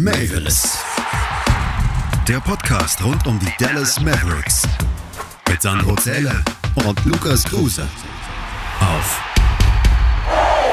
Mavis. 0.00 0.78
Der 2.28 2.38
Podcast 2.38 3.02
rund 3.02 3.26
um 3.26 3.36
die 3.40 3.52
Dallas 3.58 4.00
Mavericks. 4.00 4.62
Mit 5.48 5.60
Sandro 5.60 5.96
Zähler 5.96 6.40
und 6.86 7.04
Lukas 7.04 7.42
Kruse. 7.42 7.84
Auf 8.78 9.20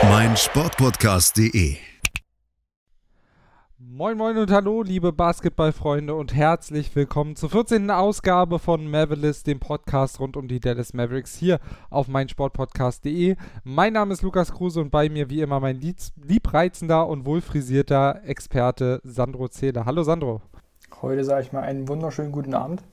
meinsportpodcast.de. 0.03 1.77
Moin 3.97 4.17
Moin 4.17 4.37
und 4.37 4.51
Hallo, 4.51 4.83
liebe 4.83 5.13
Basketballfreunde 5.13 6.15
und 6.15 6.35
herzlich 6.35 6.93
willkommen 6.97 7.37
zur 7.37 7.49
14. 7.49 7.89
Ausgabe 7.89 8.59
von 8.59 8.91
Mavericks, 8.91 9.43
dem 9.43 9.61
Podcast 9.61 10.19
rund 10.19 10.35
um 10.35 10.49
die 10.49 10.59
Dallas 10.59 10.93
Mavericks 10.93 11.33
hier 11.33 11.61
auf 11.89 12.09
meinsportpodcast.de. 12.09 13.37
Mein 13.63 13.93
Name 13.93 14.11
ist 14.11 14.21
Lukas 14.21 14.51
Kruse 14.51 14.81
und 14.81 14.89
bei 14.91 15.07
mir 15.07 15.29
wie 15.29 15.39
immer 15.39 15.61
mein 15.61 15.79
liebreizender 15.79 17.07
und 17.07 17.25
wohlfrisierter 17.25 18.19
Experte 18.25 18.99
Sandro 19.05 19.47
Zähler. 19.47 19.85
Hallo 19.85 20.03
Sandro. 20.03 20.41
Heute 21.01 21.23
sage 21.23 21.43
ich 21.43 21.53
mal 21.53 21.61
einen 21.61 21.87
wunderschönen 21.87 22.33
guten 22.33 22.53
Abend. 22.53 22.83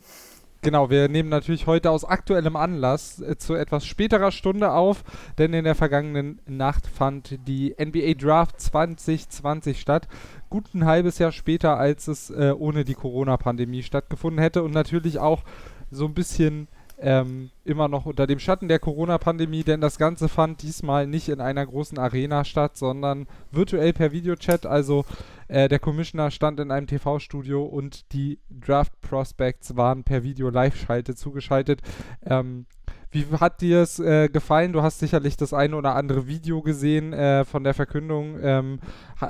Genau, 0.65 0.91
wir 0.91 1.09
nehmen 1.09 1.29
natürlich 1.29 1.67
heute 1.67 1.91
aus 1.91 2.05
aktuellem 2.05 2.55
Anlass 2.55 3.21
äh, 3.21 3.37
zu 3.37 3.55
etwas 3.55 3.85
späterer 3.85 4.31
Stunde 4.31 4.71
auf, 4.71 5.03
denn 5.37 5.55
in 5.55 5.65
der 5.65 5.75
vergangenen 5.75 6.41
Nacht 6.47 6.87
fand 6.87 7.37
die 7.49 7.75
NBA 7.77 8.15
Draft 8.15 8.61
2020 8.61 9.81
statt. 9.81 10.07
Gut 10.51 10.73
ein 10.73 10.85
halbes 10.85 11.19
Jahr 11.19 11.33
später, 11.33 11.79
als 11.79 12.07
es 12.07 12.31
äh, 12.31 12.55
ohne 12.57 12.85
die 12.85 12.95
Corona-Pandemie 12.95 13.83
stattgefunden 13.83 14.41
hätte 14.41 14.63
und 14.63 14.73
natürlich 14.73 15.19
auch 15.19 15.43
so 15.91 16.05
ein 16.05 16.15
bisschen 16.15 16.69
ähm, 17.03 17.51
immer 17.65 17.89
noch 17.89 18.07
unter 18.07 18.27
dem 18.27 18.39
Schatten 18.39 18.69
der 18.69 18.79
Corona-Pandemie, 18.79 19.65
denn 19.65 19.81
das 19.81 19.99
Ganze 19.99 20.29
fand 20.29 20.63
diesmal 20.63 21.07
nicht 21.07 21.29
in 21.29 21.41
einer 21.41 21.67
großen 21.67 21.99
Arena 21.99 22.45
statt, 22.45 22.77
sondern 22.77 23.27
virtuell 23.51 23.93
per 23.93 24.13
Videochat. 24.13 24.67
Also 24.67 25.05
äh, 25.49 25.69
der 25.69 25.81
Commissioner 25.81 26.31
stand 26.31 26.61
in 26.61 26.71
einem 26.71 26.87
TV-Studio 26.87 27.65
und 27.65 28.13
die 28.13 28.39
Draft 28.51 29.01
Prospects 29.01 29.77
waren 29.77 30.05
per 30.05 30.23
Video-Live-Schalte 30.23 31.15
zugeschaltet. 31.15 31.83
Ähm, 32.25 32.67
wie 33.11 33.27
hat 33.39 33.61
dir 33.61 33.83
es 33.83 33.99
äh, 33.99 34.29
gefallen? 34.29 34.73
Du 34.73 34.83
hast 34.83 35.01
sicherlich 35.01 35.37
das 35.37 35.53
eine 35.53 35.77
oder 35.77 35.97
andere 35.97 36.27
Video 36.27 36.63
gesehen 36.63 37.13
äh, 37.13 37.45
von 37.45 37.63
der 37.63 37.75
Verkündung. 37.75 38.39
Ähm, 38.41 38.79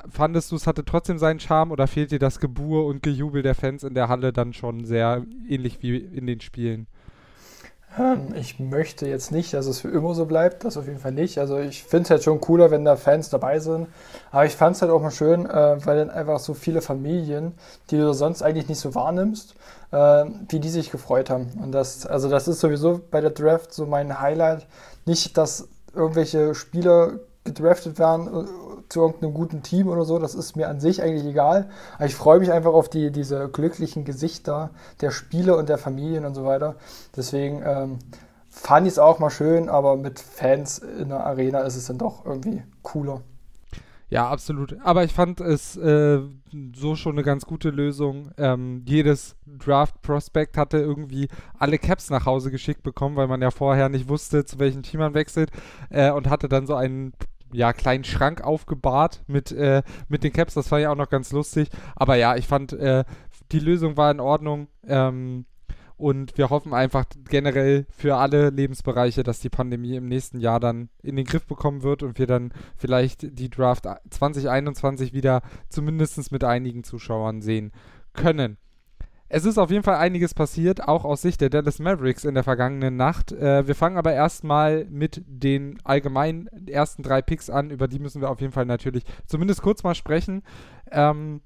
fandest 0.08 0.52
du, 0.52 0.56
es 0.56 0.68
hatte 0.68 0.84
trotzdem 0.84 1.18
seinen 1.18 1.40
Charme 1.40 1.72
oder 1.72 1.88
fehlt 1.88 2.12
dir 2.12 2.20
das 2.20 2.38
Gebur 2.38 2.86
und 2.86 3.02
Gejubel 3.02 3.42
der 3.42 3.56
Fans 3.56 3.82
in 3.82 3.94
der 3.94 4.08
Halle 4.08 4.32
dann 4.32 4.52
schon 4.52 4.84
sehr 4.84 5.24
ähnlich 5.48 5.82
wie 5.82 5.96
in 5.96 6.26
den 6.26 6.40
Spielen? 6.40 6.86
Ähm, 7.98 8.34
ich 8.34 8.58
möchte 8.58 9.06
jetzt 9.06 9.32
nicht, 9.32 9.52
dass 9.54 9.66
es 9.66 9.80
für 9.80 9.88
immer 9.88 10.14
so 10.14 10.26
bleibt, 10.26 10.64
das 10.64 10.76
auf 10.76 10.86
jeden 10.86 10.98
Fall 10.98 11.12
nicht. 11.12 11.38
Also 11.38 11.58
ich 11.58 11.84
finde 11.84 12.04
es 12.04 12.10
halt 12.10 12.22
schon 12.22 12.40
cooler, 12.40 12.70
wenn 12.70 12.84
da 12.84 12.96
Fans 12.96 13.28
dabei 13.28 13.58
sind. 13.58 13.88
Aber 14.30 14.44
ich 14.46 14.56
fand 14.56 14.76
es 14.76 14.82
halt 14.82 14.90
auch 14.90 15.02
mal 15.02 15.10
schön, 15.10 15.46
äh, 15.46 15.84
weil 15.84 15.98
dann 15.98 16.10
einfach 16.10 16.38
so 16.38 16.54
viele 16.54 16.80
Familien, 16.80 17.54
die 17.90 17.96
du 17.96 18.12
sonst 18.12 18.42
eigentlich 18.42 18.68
nicht 18.68 18.80
so 18.80 18.94
wahrnimmst, 18.94 19.54
äh, 19.90 20.24
wie 20.48 20.60
die 20.60 20.70
sich 20.70 20.90
gefreut 20.90 21.30
haben. 21.30 21.50
Und 21.62 21.72
das, 21.72 22.06
also 22.06 22.28
das 22.28 22.48
ist 22.48 22.60
sowieso 22.60 23.00
bei 23.10 23.20
der 23.20 23.30
Draft 23.30 23.72
so 23.72 23.86
mein 23.86 24.20
Highlight. 24.20 24.66
Nicht, 25.04 25.36
dass 25.36 25.68
irgendwelche 25.94 26.54
Spieler 26.54 27.18
gedraftet 27.44 27.98
werden 27.98 28.46
zu 28.92 29.00
irgendeinem 29.00 29.34
guten 29.34 29.62
Team 29.62 29.88
oder 29.88 30.04
so, 30.04 30.18
das 30.18 30.34
ist 30.34 30.56
mir 30.56 30.68
an 30.68 30.80
sich 30.80 31.02
eigentlich 31.02 31.24
egal. 31.24 31.68
Aber 31.96 32.06
ich 32.06 32.14
freue 32.14 32.38
mich 32.38 32.52
einfach 32.52 32.72
auf 32.72 32.88
die, 32.88 33.10
diese 33.10 33.48
glücklichen 33.48 34.04
Gesichter 34.04 34.70
der 35.00 35.10
Spieler 35.10 35.56
und 35.56 35.68
der 35.68 35.78
Familien 35.78 36.24
und 36.24 36.34
so 36.34 36.44
weiter. 36.44 36.76
Deswegen 37.16 37.62
ähm, 37.64 37.98
fand 38.50 38.86
ich 38.86 38.92
es 38.92 38.98
auch 38.98 39.18
mal 39.18 39.30
schön, 39.30 39.68
aber 39.68 39.96
mit 39.96 40.20
Fans 40.20 40.78
in 40.78 41.08
der 41.08 41.26
Arena 41.26 41.60
ist 41.60 41.76
es 41.76 41.86
dann 41.86 41.98
doch 41.98 42.24
irgendwie 42.26 42.62
cooler. 42.82 43.22
Ja, 44.12 44.28
absolut. 44.28 44.76
Aber 44.84 45.04
ich 45.04 45.12
fand 45.14 45.40
es 45.40 45.74
äh, 45.78 46.20
so 46.74 46.96
schon 46.96 47.12
eine 47.12 47.22
ganz 47.22 47.46
gute 47.46 47.70
Lösung. 47.70 48.30
Ähm, 48.36 48.82
jedes 48.86 49.36
Draft-Prospect 49.46 50.58
hatte 50.58 50.76
irgendwie 50.76 51.28
alle 51.58 51.78
Caps 51.78 52.10
nach 52.10 52.26
Hause 52.26 52.50
geschickt 52.50 52.82
bekommen, 52.82 53.16
weil 53.16 53.26
man 53.26 53.40
ja 53.40 53.50
vorher 53.50 53.88
nicht 53.88 54.10
wusste, 54.10 54.44
zu 54.44 54.58
welchem 54.58 54.82
Team 54.82 55.00
man 55.00 55.14
wechselt 55.14 55.50
äh, 55.88 56.10
und 56.10 56.28
hatte 56.28 56.50
dann 56.50 56.66
so 56.66 56.74
einen 56.74 57.14
ja, 57.52 57.72
kleinen 57.72 58.04
Schrank 58.04 58.42
aufgebahrt 58.42 59.22
mit, 59.26 59.52
äh, 59.52 59.82
mit 60.08 60.24
den 60.24 60.32
Caps. 60.32 60.54
Das 60.54 60.70
war 60.70 60.80
ja 60.80 60.90
auch 60.90 60.96
noch 60.96 61.10
ganz 61.10 61.32
lustig. 61.32 61.68
Aber 61.96 62.16
ja, 62.16 62.36
ich 62.36 62.46
fand, 62.46 62.72
äh, 62.72 63.04
die 63.52 63.60
Lösung 63.60 63.96
war 63.96 64.10
in 64.10 64.20
Ordnung. 64.20 64.68
Ähm, 64.86 65.46
und 65.96 66.36
wir 66.36 66.50
hoffen 66.50 66.74
einfach 66.74 67.04
generell 67.28 67.86
für 67.88 68.16
alle 68.16 68.50
Lebensbereiche, 68.50 69.22
dass 69.22 69.38
die 69.38 69.50
Pandemie 69.50 69.94
im 69.94 70.08
nächsten 70.08 70.40
Jahr 70.40 70.58
dann 70.58 70.88
in 71.00 71.14
den 71.14 71.24
Griff 71.24 71.46
bekommen 71.46 71.84
wird 71.84 72.02
und 72.02 72.18
wir 72.18 72.26
dann 72.26 72.52
vielleicht 72.76 73.38
die 73.38 73.48
Draft 73.48 73.86
2021 74.10 75.12
wieder 75.12 75.42
zumindest 75.68 76.32
mit 76.32 76.42
einigen 76.42 76.82
Zuschauern 76.82 77.40
sehen 77.40 77.70
können. 78.14 78.56
Es 79.34 79.46
ist 79.46 79.56
auf 79.56 79.70
jeden 79.70 79.82
Fall 79.82 79.96
einiges 79.96 80.34
passiert, 80.34 80.86
auch 80.86 81.06
aus 81.06 81.22
Sicht 81.22 81.40
der 81.40 81.48
Dallas 81.48 81.78
Mavericks 81.78 82.26
in 82.26 82.34
der 82.34 82.44
vergangenen 82.44 82.96
Nacht. 82.96 83.32
Äh, 83.32 83.66
wir 83.66 83.74
fangen 83.74 83.96
aber 83.96 84.12
erstmal 84.12 84.84
mit 84.90 85.22
den 85.26 85.78
allgemeinen 85.84 86.48
ersten 86.68 87.02
drei 87.02 87.22
Picks 87.22 87.48
an. 87.48 87.70
Über 87.70 87.88
die 87.88 87.98
müssen 87.98 88.20
wir 88.20 88.28
auf 88.28 88.42
jeden 88.42 88.52
Fall 88.52 88.66
natürlich 88.66 89.04
zumindest 89.24 89.62
kurz 89.62 89.82
mal 89.84 89.94
sprechen. 89.94 90.42
Ähm, 90.90 91.40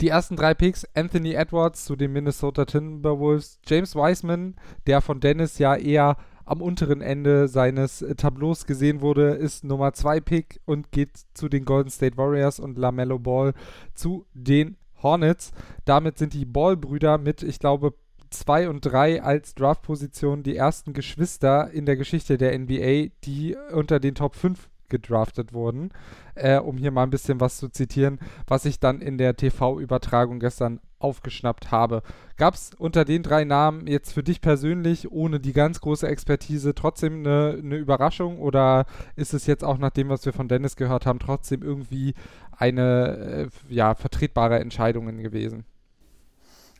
die 0.00 0.08
ersten 0.08 0.34
drei 0.34 0.54
Picks, 0.54 0.86
Anthony 0.94 1.34
Edwards 1.34 1.84
zu 1.84 1.94
den 1.94 2.10
Minnesota 2.14 2.64
Timberwolves, 2.64 3.60
James 3.66 3.94
Wiseman, 3.94 4.56
der 4.86 5.02
von 5.02 5.20
Dennis 5.20 5.58
ja 5.58 5.76
eher 5.76 6.16
am 6.46 6.62
unteren 6.62 7.02
Ende 7.02 7.48
seines 7.48 8.02
Tableaus 8.16 8.64
gesehen 8.64 9.02
wurde, 9.02 9.32
ist 9.32 9.62
Nummer 9.62 9.92
2 9.92 10.20
Pick 10.20 10.60
und 10.64 10.90
geht 10.90 11.10
zu 11.34 11.50
den 11.50 11.66
Golden 11.66 11.90
State 11.90 12.16
Warriors 12.16 12.58
und 12.58 12.78
LaMelo 12.78 13.18
Ball 13.18 13.52
zu 13.94 14.24
den 14.32 14.78
Hornets. 15.02 15.52
Damit 15.84 16.18
sind 16.18 16.34
die 16.34 16.44
Ball-Brüder 16.44 17.18
mit, 17.18 17.42
ich 17.42 17.58
glaube, 17.58 17.94
2 18.30 18.68
und 18.68 18.80
3 18.82 19.22
als 19.22 19.54
Draftposition 19.54 20.42
die 20.42 20.56
ersten 20.56 20.92
Geschwister 20.92 21.70
in 21.70 21.86
der 21.86 21.96
Geschichte 21.96 22.36
der 22.36 22.58
NBA, 22.58 23.10
die 23.24 23.56
unter 23.72 24.00
den 24.00 24.14
Top 24.14 24.34
5 24.34 24.68
gedraftet 24.88 25.52
wurden. 25.52 25.90
Äh, 26.34 26.58
um 26.58 26.76
hier 26.76 26.90
mal 26.90 27.02
ein 27.02 27.10
bisschen 27.10 27.40
was 27.40 27.58
zu 27.58 27.68
zitieren, 27.68 28.18
was 28.46 28.64
ich 28.64 28.80
dann 28.80 29.00
in 29.00 29.18
der 29.18 29.36
TV-Übertragung 29.36 30.38
gestern 30.40 30.80
aufgeschnappt 31.00 31.70
habe. 31.70 32.02
Gab 32.36 32.54
es 32.54 32.70
unter 32.76 33.04
den 33.04 33.22
drei 33.22 33.44
Namen 33.44 33.86
jetzt 33.86 34.12
für 34.12 34.22
dich 34.22 34.40
persönlich, 34.40 35.10
ohne 35.10 35.40
die 35.40 35.52
ganz 35.52 35.80
große 35.80 36.06
Expertise, 36.06 36.74
trotzdem 36.74 37.20
eine, 37.20 37.58
eine 37.58 37.76
Überraschung 37.76 38.38
oder 38.38 38.86
ist 39.16 39.34
es 39.34 39.46
jetzt 39.46 39.64
auch 39.64 39.78
nach 39.78 39.90
dem, 39.90 40.08
was 40.08 40.24
wir 40.24 40.32
von 40.32 40.48
Dennis 40.48 40.76
gehört 40.76 41.06
haben, 41.06 41.18
trotzdem 41.18 41.62
irgendwie 41.62 42.14
eine 42.56 43.48
äh, 43.68 43.74
ja, 43.74 43.94
vertretbare 43.94 44.58
Entscheidung 44.58 45.06
gewesen? 45.18 45.64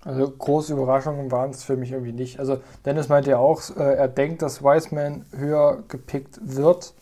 Also 0.04 0.30
große 0.30 0.72
Überraschungen 0.72 1.30
waren 1.32 1.50
es 1.50 1.64
für 1.64 1.76
mich 1.76 1.92
irgendwie 1.92 2.12
nicht. 2.12 2.38
Also 2.38 2.60
Dennis 2.84 3.08
meinte 3.08 3.30
ja 3.30 3.38
auch, 3.38 3.60
äh, 3.76 3.94
er 3.94 4.08
denkt, 4.08 4.42
dass 4.42 4.62
Wiseman 4.62 5.26
höher 5.36 5.82
gepickt 5.88 6.38
wird. 6.42 6.94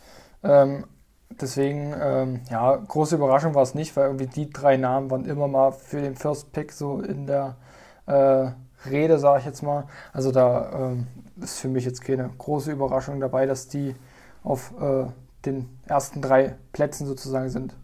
Ähm, 0.43 0.87
deswegen, 1.31 1.94
ähm, 2.00 2.41
ja, 2.50 2.76
große 2.76 3.16
Überraschung 3.16 3.54
war 3.54 3.62
es 3.62 3.75
nicht, 3.75 3.97
weil 3.97 4.06
irgendwie 4.06 4.26
die 4.26 4.50
drei 4.50 4.76
Namen 4.76 5.10
waren 5.10 5.25
immer 5.25 5.48
mal 5.48 5.72
für 5.72 6.00
den 6.00 6.16
First 6.16 6.53
Pick 6.53 6.72
so 6.72 7.00
in 7.00 7.26
der 7.26 7.56
äh, 8.06 8.50
Rede, 8.88 9.19
sage 9.19 9.41
ich 9.41 9.47
jetzt 9.47 9.62
mal. 9.62 9.84
Also 10.12 10.32
da 10.32 10.91
ähm, 10.91 11.06
ist 11.41 11.60
für 11.60 11.69
mich 11.69 11.84
jetzt 11.84 12.03
keine 12.03 12.31
große 12.38 12.72
Überraschung 12.72 13.20
dabei, 13.20 13.47
dass 13.47 13.69
die 13.69 13.94
auf 14.42 14.72
äh, 14.81 15.06
den 15.44 15.69
ersten 15.87 16.22
drei 16.22 16.56
Plätzen 16.72 17.06
sozusagen 17.06 17.48
sind. 17.48 17.75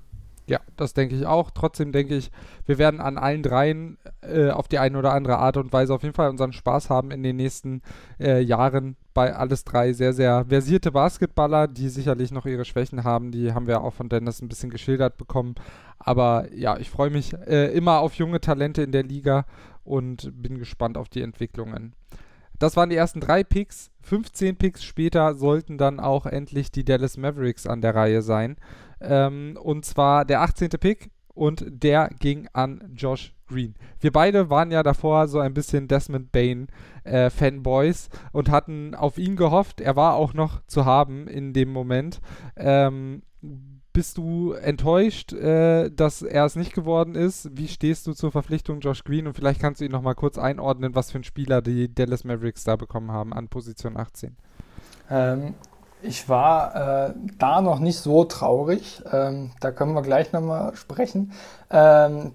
Ja, 0.47 0.59
das 0.77 0.93
denke 0.93 1.15
ich 1.15 1.27
auch. 1.27 1.51
Trotzdem 1.51 1.93
denke 1.93 2.17
ich, 2.17 2.31
wir 2.67 2.79
werden 2.79 3.01
an 3.01 3.17
allen 3.17 3.43
dreien 3.43 3.99
äh, 4.23 4.51
auf 4.51 4.69
die 4.69 4.79
eine 4.79 4.99
oder 4.99 5.13
andere 5.13 5.39
Art 5.39 5.57
und 5.57 5.73
Weise 5.73 5.95
auf 5.95 6.03
jeden 6.03 6.15
Fall 6.15 6.31
unseren 6.31 6.53
Spaß 6.53 6.91
haben 6.91 7.11
in 7.11 7.23
den 7.23 7.37
nächsten 7.37 7.83
äh, 8.19 8.41
Jahren 8.41 8.97
bei 9.15 9.35
alles 9.35 9.65
drei 9.65 9.93
sehr, 9.93 10.13
sehr 10.13 10.45
versierte 10.47 10.93
Basketballer, 10.93 11.69
die 11.69 11.89
sicherlich 11.89 12.31
noch 12.31 12.47
ihre 12.47 12.65
Schwächen 12.65 13.05
haben. 13.05 13.31
Die 13.31 13.53
haben 13.53 13.67
wir 13.67 13.83
auch 13.83 13.95
von 13.95 14.09
Dennis 14.09 14.43
ein 14.43 14.49
bisschen 14.49 14.71
geschildert 14.71 15.17
bekommen. 15.17 15.55
Aber 15.99 16.53
ja, 16.55 16.77
ich 16.79 16.91
freue 16.91 17.11
mich 17.11 17.33
äh, 17.47 17.73
immer 17.73 18.01
auf 18.01 18.15
junge 18.15 18.41
Talente 18.41 18.83
in 18.83 18.93
der 18.93 19.05
Liga 19.05 19.45
und 19.85 20.31
bin 20.43 20.59
gespannt 20.59 20.97
auf 20.97 21.09
die 21.09 21.23
Entwicklungen. 21.23 21.95
Das 22.59 22.77
waren 22.77 22.91
die 22.91 22.97
ersten 22.97 23.21
drei 23.21 23.43
Picks. 23.43 23.91
15 24.03 24.57
Picks 24.57 24.85
später 24.85 25.35
sollten 25.35 25.79
dann 25.79 26.01
auch 26.01 26.27
endlich 26.27 26.71
die 26.71 26.85
Dallas 26.85 27.17
Mavericks 27.17 27.67
an 27.67 27.81
der 27.81 27.95
Reihe 27.95 28.23
sein. 28.23 28.57
Ähm, 29.01 29.59
und 29.61 29.85
zwar 29.85 30.25
der 30.25 30.43
18. 30.43 30.71
Pick 30.71 31.11
und 31.35 31.65
der 31.69 32.11
ging 32.19 32.49
an 32.53 32.93
Josh 32.95 33.35
Green. 33.47 33.75
Wir 34.01 34.13
beide 34.13 34.51
waren 34.51 34.71
ja 34.71 34.83
davor 34.83 35.29
so 35.29 35.39
ein 35.39 35.55
bisschen 35.55 35.89
Desmond 35.89 36.33
Bain 36.33 36.69
äh, 37.05 37.31
Fanboys 37.31 38.09
und 38.33 38.51
hatten 38.51 38.95
auf 38.95 39.19
ihn 39.19 39.37
gehofft. 39.37 39.81
Er 39.81 39.97
war 39.97 40.15
auch 40.15 40.35
noch 40.35 40.65
zu 40.67 40.85
haben 40.85 41.27
in 41.27 41.53
dem 41.53 41.73
Moment. 41.73 42.21
Ähm, 42.57 43.23
bist 43.93 44.17
du 44.17 44.53
enttäuscht, 44.53 45.33
äh, 45.35 45.91
dass 45.91 46.23
er 46.23 46.47
es 46.47 46.57
nicht 46.57 46.73
geworden 46.73 47.15
ist? 47.15 47.51
Wie 47.53 47.69
stehst 47.69 48.07
du 48.07 48.15
zur 48.15 48.33
Verpflichtung 48.33 48.81
Josh 48.81 49.05
Green? 49.05 49.27
Und 49.27 49.35
vielleicht 49.35 49.61
kannst 49.61 49.81
du 49.81 49.85
ihn 49.85 49.91
nochmal 49.91 50.15
kurz 50.15 50.39
einordnen, 50.39 50.95
was 50.95 51.11
für 51.11 51.19
ein 51.19 51.25
Spieler 51.25 51.61
die 51.61 51.95
Dallas 51.95 52.25
Mavericks 52.25 52.65
da 52.65 52.77
bekommen 52.77 53.13
haben 53.13 53.35
an 53.35 53.49
Position 53.49 53.99
18. 53.99 54.37
Ähm, 55.11 55.55
ich 56.03 56.29
war 56.29 57.09
äh, 57.09 57.15
da 57.39 57.61
noch 57.61 57.79
nicht 57.79 57.99
so 57.99 58.25
traurig. 58.25 59.03
Ähm, 59.11 59.51
da 59.61 59.71
können 59.71 59.95
wir 59.95 60.03
gleich 60.03 60.33
nochmal 60.33 60.75
sprechen. 60.77 61.33
Ähm, 61.71 62.33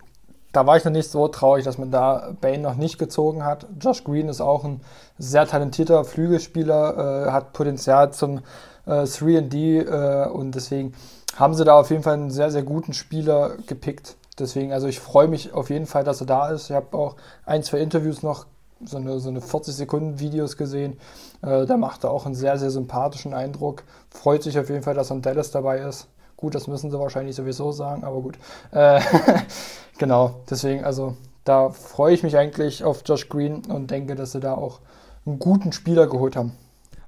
da 0.54 0.66
war 0.66 0.78
ich 0.78 0.86
noch 0.86 0.92
nicht 0.92 1.12
so 1.12 1.28
traurig, 1.28 1.66
dass 1.66 1.78
man 1.78 1.92
da 1.92 2.32
Bane 2.42 2.60
noch 2.60 2.76
nicht 2.76 2.98
gezogen 2.98 3.46
hat. 3.46 3.68
Josh 3.80 4.04
Green 4.04 4.30
ist 4.30 4.42
auch 4.42 4.64
ein 4.64 4.82
sehr 5.18 5.46
talentierter 5.46 6.04
Flügelspieler, 6.04 7.28
äh, 7.28 7.32
hat 7.32 7.54
Potenzial 7.54 8.12
zum 8.12 8.40
äh, 8.86 9.04
3D 9.04 10.26
äh, 10.26 10.30
und 10.30 10.56
deswegen 10.56 10.94
haben 11.36 11.54
sie 11.54 11.66
da 11.66 11.80
auf 11.80 11.92
jeden 11.92 12.04
Fall 12.04 12.16
einen 12.16 12.32
sehr, 12.32 12.50
sehr 12.50 12.64
guten 12.64 12.94
Spieler 12.94 13.58
gepickt. 13.68 14.16
Deswegen, 14.40 14.72
also 14.72 14.88
ich 14.88 15.00
freue 15.00 15.28
mich 15.28 15.54
auf 15.54 15.70
jeden 15.70 15.86
Fall, 15.86 16.04
dass 16.04 16.22
er 16.22 16.28
da 16.28 16.50
ist. 16.50 16.70
Ich 16.70 16.76
habe 16.76 16.98
auch 16.98 17.16
ein, 17.46 17.64
zwei 17.64 17.80
Interviews 17.80 18.24
noch, 18.24 18.46
so 18.86 18.98
eine, 18.98 19.20
so 19.20 19.30
eine 19.30 19.42
40 19.42 19.76
Sekunden 19.76 20.20
Videos 20.20 20.58
gesehen. 20.58 20.98
Äh, 21.42 21.66
da 21.66 21.78
macht 21.78 22.04
er 22.04 22.12
auch 22.12 22.26
einen 22.26 22.36
sehr, 22.36 22.58
sehr 22.58 22.70
sympathischen 22.70 23.34
Eindruck. 23.34 23.84
Freut 24.10 24.44
sich 24.44 24.58
auf 24.60 24.70
jeden 24.70 24.84
Fall, 24.84 24.94
dass 24.94 25.12
er 25.12 25.18
in 25.18 25.22
Dallas 25.22 25.52
dabei 25.52 25.80
ist. 25.80 26.08
Gut, 26.36 26.54
das 26.54 26.68
müssen 26.68 26.92
sie 26.92 27.00
wahrscheinlich 27.00 27.36
sowieso 27.36 27.72
sagen, 27.72 28.04
aber 28.04 28.22
gut. 28.22 28.38
Äh, 28.72 29.02
genau, 29.98 30.42
deswegen, 30.50 30.84
also 30.84 31.16
da 31.44 31.70
freue 31.70 32.14
ich 32.14 32.24
mich 32.24 32.38
eigentlich 32.38 32.84
auf 32.84 33.02
Josh 33.06 33.30
Green 33.30 33.66
und 33.66 33.90
denke, 33.90 34.16
dass 34.16 34.34
sie 34.34 34.40
da 34.40 34.54
auch 34.54 34.82
einen 35.26 35.40
guten 35.40 35.72
Spieler 35.72 36.08
geholt 36.08 36.36
haben. 36.36 36.52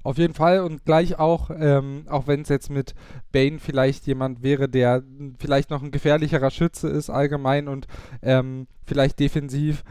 Auf 0.02 0.16
jeden 0.16 0.32
Fall 0.32 0.60
und 0.60 0.86
gleich 0.86 1.18
auch, 1.18 1.50
ähm, 1.50 2.06
auch 2.08 2.26
wenn 2.26 2.40
es 2.40 2.48
jetzt 2.48 2.70
mit 2.70 2.94
Bane 3.32 3.58
vielleicht 3.58 4.06
jemand 4.06 4.42
wäre, 4.42 4.66
der 4.66 5.02
vielleicht 5.38 5.68
noch 5.68 5.82
ein 5.82 5.90
gefährlicherer 5.90 6.50
Schütze 6.50 6.88
ist 6.88 7.10
allgemein 7.10 7.68
und 7.68 7.86
ähm, 8.22 8.66
vielleicht 8.86 9.20
defensiv 9.20 9.84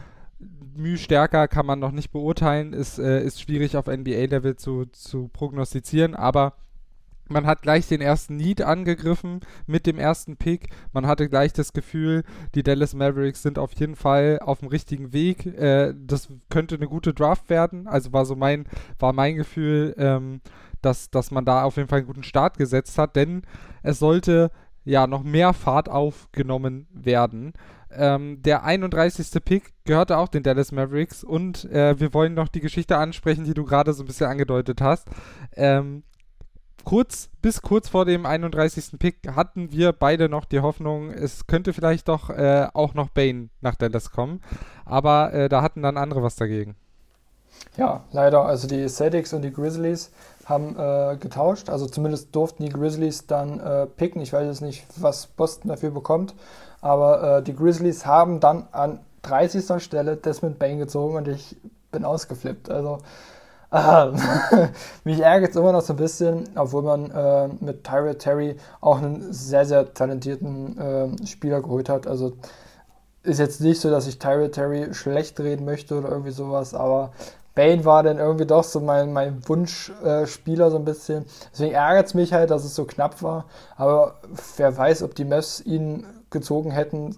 müh 0.80 0.96
stärker 0.96 1.48
kann 1.48 1.66
man 1.66 1.78
noch 1.78 1.92
nicht 1.92 2.10
beurteilen, 2.10 2.72
ist, 2.72 2.98
äh, 2.98 3.22
ist 3.22 3.40
schwierig 3.40 3.76
auf 3.76 3.86
NBA-Level 3.86 4.56
zu, 4.56 4.86
zu 4.86 5.28
prognostizieren, 5.28 6.14
aber 6.14 6.54
man 7.30 7.46
hat 7.46 7.62
gleich 7.62 7.86
den 7.86 8.00
ersten 8.00 8.36
Need 8.36 8.62
angegriffen 8.62 9.40
mit 9.66 9.86
dem 9.86 9.98
ersten 9.98 10.36
Pick. 10.36 10.70
Man 10.92 11.06
hatte 11.06 11.28
gleich 11.28 11.52
das 11.52 11.72
Gefühl, 11.72 12.24
die 12.56 12.64
Dallas 12.64 12.92
Mavericks 12.92 13.42
sind 13.42 13.56
auf 13.56 13.72
jeden 13.74 13.94
Fall 13.94 14.40
auf 14.42 14.58
dem 14.58 14.68
richtigen 14.68 15.12
Weg. 15.12 15.46
Äh, 15.46 15.94
das 15.96 16.28
könnte 16.48 16.74
eine 16.74 16.88
gute 16.88 17.14
Draft 17.14 17.48
werden. 17.48 17.86
Also 17.86 18.12
war 18.12 18.26
so 18.26 18.34
mein, 18.34 18.66
war 18.98 19.12
mein 19.12 19.36
Gefühl, 19.36 19.94
ähm, 19.96 20.40
dass, 20.82 21.10
dass 21.10 21.30
man 21.30 21.44
da 21.44 21.62
auf 21.62 21.76
jeden 21.76 21.88
Fall 21.88 21.98
einen 21.98 22.08
guten 22.08 22.24
Start 22.24 22.58
gesetzt 22.58 22.98
hat, 22.98 23.14
denn 23.14 23.42
es 23.82 24.00
sollte 24.00 24.50
ja 24.84 25.06
noch 25.06 25.22
mehr 25.22 25.52
Fahrt 25.52 25.88
aufgenommen 25.88 26.88
werden. 26.92 27.52
Ähm, 27.92 28.42
der 28.42 28.64
31. 28.64 29.44
Pick 29.44 29.72
gehörte 29.84 30.18
auch 30.18 30.28
den 30.28 30.42
Dallas 30.42 30.72
Mavericks 30.72 31.24
und 31.24 31.64
äh, 31.66 31.98
wir 31.98 32.14
wollen 32.14 32.34
noch 32.34 32.48
die 32.48 32.60
Geschichte 32.60 32.96
ansprechen, 32.96 33.44
die 33.44 33.54
du 33.54 33.64
gerade 33.64 33.92
so 33.92 34.02
ein 34.02 34.06
bisschen 34.06 34.26
angedeutet 34.26 34.80
hast. 34.80 35.08
Ähm, 35.56 36.04
kurz, 36.84 37.30
bis 37.42 37.62
kurz 37.62 37.88
vor 37.88 38.04
dem 38.04 38.26
31. 38.26 38.98
Pick 38.98 39.16
hatten 39.34 39.72
wir 39.72 39.92
beide 39.92 40.28
noch 40.28 40.44
die 40.44 40.60
Hoffnung, 40.60 41.10
es 41.10 41.46
könnte 41.46 41.72
vielleicht 41.72 42.08
doch 42.08 42.30
äh, 42.30 42.68
auch 42.72 42.94
noch 42.94 43.10
Bane 43.10 43.48
nach 43.60 43.74
Dallas 43.74 44.10
kommen. 44.10 44.40
Aber 44.84 45.32
äh, 45.32 45.48
da 45.48 45.62
hatten 45.62 45.82
dann 45.82 45.96
andere 45.96 46.22
was 46.22 46.36
dagegen. 46.36 46.76
Ja, 47.76 48.04
leider. 48.12 48.44
Also 48.44 48.68
die 48.68 48.88
Celtics 48.88 49.32
und 49.32 49.42
die 49.42 49.52
Grizzlies 49.52 50.10
haben 50.44 50.76
äh, 50.76 51.16
getauscht. 51.16 51.68
Also 51.68 51.86
zumindest 51.86 52.34
durften 52.34 52.64
die 52.64 52.70
Grizzlies 52.70 53.26
dann 53.26 53.60
äh, 53.60 53.86
picken. 53.86 54.20
Ich 54.22 54.32
weiß 54.32 54.46
jetzt 54.46 54.62
nicht, 54.62 54.84
was 54.96 55.26
Boston 55.26 55.68
dafür 55.68 55.90
bekommt. 55.90 56.34
Aber 56.80 57.38
äh, 57.38 57.42
die 57.42 57.54
Grizzlies 57.54 58.06
haben 58.06 58.40
dann 58.40 58.68
an 58.72 59.00
30. 59.22 59.82
Stelle 59.82 60.16
Desmond 60.16 60.58
Bane 60.58 60.78
gezogen 60.78 61.16
und 61.16 61.28
ich 61.28 61.56
bin 61.92 62.04
ausgeflippt. 62.04 62.70
Also 62.70 62.98
Ah, 63.72 64.12
mich 65.04 65.20
ärgert 65.20 65.50
es 65.50 65.56
immer 65.56 65.70
noch 65.70 65.82
so 65.82 65.92
ein 65.92 65.96
bisschen, 65.96 66.48
obwohl 66.56 66.82
man 66.82 67.10
äh, 67.12 67.48
mit 67.60 67.84
Tyrell 67.84 68.16
Terry 68.16 68.56
auch 68.80 68.98
einen 68.98 69.32
sehr, 69.32 69.64
sehr 69.64 69.94
talentierten 69.94 70.76
äh, 70.76 71.26
Spieler 71.26 71.62
geholt 71.62 71.88
hat. 71.88 72.08
Also 72.08 72.32
ist 73.22 73.38
jetzt 73.38 73.60
nicht 73.60 73.80
so, 73.80 73.90
dass 73.90 74.08
ich 74.08 74.18
Tyrell 74.18 74.50
Terry 74.50 74.92
schlecht 74.92 75.38
reden 75.38 75.64
möchte 75.64 75.96
oder 75.96 76.08
irgendwie 76.08 76.32
sowas, 76.32 76.74
aber 76.74 77.12
Bane 77.54 77.84
war 77.84 78.02
dann 78.02 78.18
irgendwie 78.18 78.46
doch 78.46 78.64
so 78.64 78.80
mein, 78.80 79.12
mein 79.12 79.46
Wunschspieler 79.48 80.66
äh, 80.66 80.70
so 80.70 80.76
ein 80.76 80.84
bisschen. 80.84 81.26
Deswegen 81.52 81.74
ärgert 81.74 82.06
es 82.06 82.14
mich 82.14 82.32
halt, 82.32 82.50
dass 82.50 82.64
es 82.64 82.74
so 82.74 82.86
knapp 82.86 83.22
war. 83.22 83.44
Aber 83.76 84.14
wer 84.56 84.76
weiß, 84.76 85.02
ob 85.04 85.14
die 85.14 85.24
Mavs 85.24 85.60
ihn 85.60 86.04
gezogen 86.30 86.70
hätten, 86.70 87.16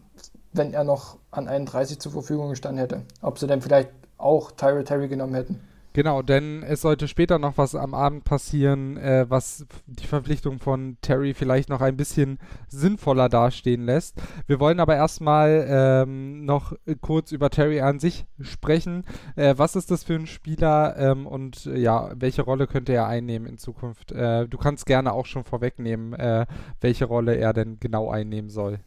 wenn 0.52 0.72
er 0.72 0.84
noch 0.84 1.18
an 1.30 1.48
31 1.48 1.98
zur 1.98 2.12
Verfügung 2.12 2.50
gestanden 2.50 2.78
hätte. 2.78 3.02
Ob 3.20 3.38
sie 3.38 3.46
dann 3.46 3.62
vielleicht 3.62 3.90
auch 4.18 4.52
Tyrell 4.52 4.84
Terry 4.84 5.08
genommen 5.08 5.34
hätten. 5.34 5.60
Genau, 5.94 6.22
denn 6.22 6.62
es 6.62 6.80
sollte 6.80 7.06
später 7.06 7.38
noch 7.38 7.58
was 7.58 7.74
am 7.74 7.92
Abend 7.92 8.24
passieren, 8.24 8.96
äh, 8.96 9.26
was 9.28 9.66
die 9.86 10.06
Verpflichtung 10.06 10.58
von 10.58 10.96
Terry 11.02 11.34
vielleicht 11.34 11.68
noch 11.68 11.82
ein 11.82 11.98
bisschen 11.98 12.38
sinnvoller 12.68 13.28
dastehen 13.28 13.84
lässt. 13.84 14.16
Wir 14.46 14.58
wollen 14.58 14.80
aber 14.80 14.96
erstmal 14.96 15.66
ähm, 15.68 16.46
noch 16.46 16.72
kurz 17.02 17.30
über 17.30 17.50
Terry 17.50 17.82
an 17.82 17.98
sich 17.98 18.24
sprechen. 18.40 19.04
Äh, 19.36 19.54
was 19.58 19.76
ist 19.76 19.90
das 19.90 20.02
für 20.02 20.14
ein 20.14 20.26
Spieler 20.26 20.96
ähm, 20.96 21.26
und 21.26 21.66
äh, 21.66 21.78
ja, 21.78 22.10
welche 22.14 22.40
Rolle 22.40 22.66
könnte 22.66 22.94
er 22.94 23.06
einnehmen 23.06 23.46
in 23.46 23.58
Zukunft? 23.58 24.12
Äh, 24.12 24.48
du 24.48 24.56
kannst 24.56 24.86
gerne 24.86 25.12
auch 25.12 25.26
schon 25.26 25.44
vorwegnehmen, 25.44 26.14
äh, 26.14 26.46
welche 26.80 27.04
Rolle 27.04 27.36
er 27.36 27.52
denn 27.52 27.78
genau 27.80 28.10
einnehmen 28.10 28.48
soll. 28.48 28.78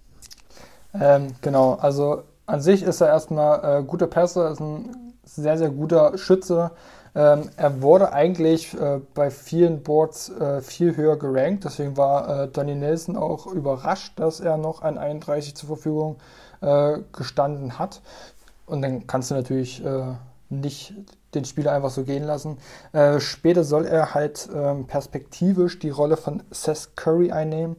Ähm, 0.99 1.35
genau, 1.41 1.73
also 1.73 2.23
an 2.45 2.61
sich 2.61 2.83
ist 2.83 3.01
er 3.01 3.07
erstmal 3.07 3.81
äh, 3.81 3.83
guter 3.83 4.07
Pässe, 4.07 4.47
ist 4.47 4.59
ein 4.59 5.13
sehr, 5.23 5.57
sehr 5.57 5.69
guter 5.69 6.17
Schütze. 6.17 6.71
Ähm, 7.15 7.49
er 7.55 7.81
wurde 7.81 8.11
eigentlich 8.11 8.73
äh, 8.79 8.99
bei 9.13 9.31
vielen 9.31 9.83
Boards 9.83 10.29
äh, 10.29 10.61
viel 10.61 10.97
höher 10.97 11.17
gerankt, 11.17 11.63
deswegen 11.63 11.95
war 11.95 12.43
äh, 12.43 12.47
Donny 12.49 12.75
Nelson 12.75 13.15
auch 13.15 13.47
überrascht, 13.47 14.19
dass 14.19 14.41
er 14.41 14.57
noch 14.57 14.81
an 14.81 14.97
31 14.97 15.55
zur 15.55 15.67
Verfügung 15.67 16.17
äh, 16.61 16.99
gestanden 17.13 17.79
hat. 17.79 18.01
Und 18.65 18.81
dann 18.81 19.07
kannst 19.07 19.31
du 19.31 19.35
natürlich 19.35 19.83
äh, 19.85 20.13
nicht 20.49 20.93
den 21.33 21.45
Spieler 21.45 21.71
einfach 21.71 21.89
so 21.89 22.03
gehen 22.03 22.23
lassen. 22.23 22.57
Äh, 22.91 23.19
später 23.19 23.63
soll 23.63 23.85
er 23.85 24.13
halt 24.13 24.49
ähm, 24.53 24.85
perspektivisch 24.85 25.79
die 25.79 25.89
Rolle 25.89 26.17
von 26.17 26.43
Seth 26.51 26.95
Curry 26.95 27.31
einnehmen. 27.31 27.75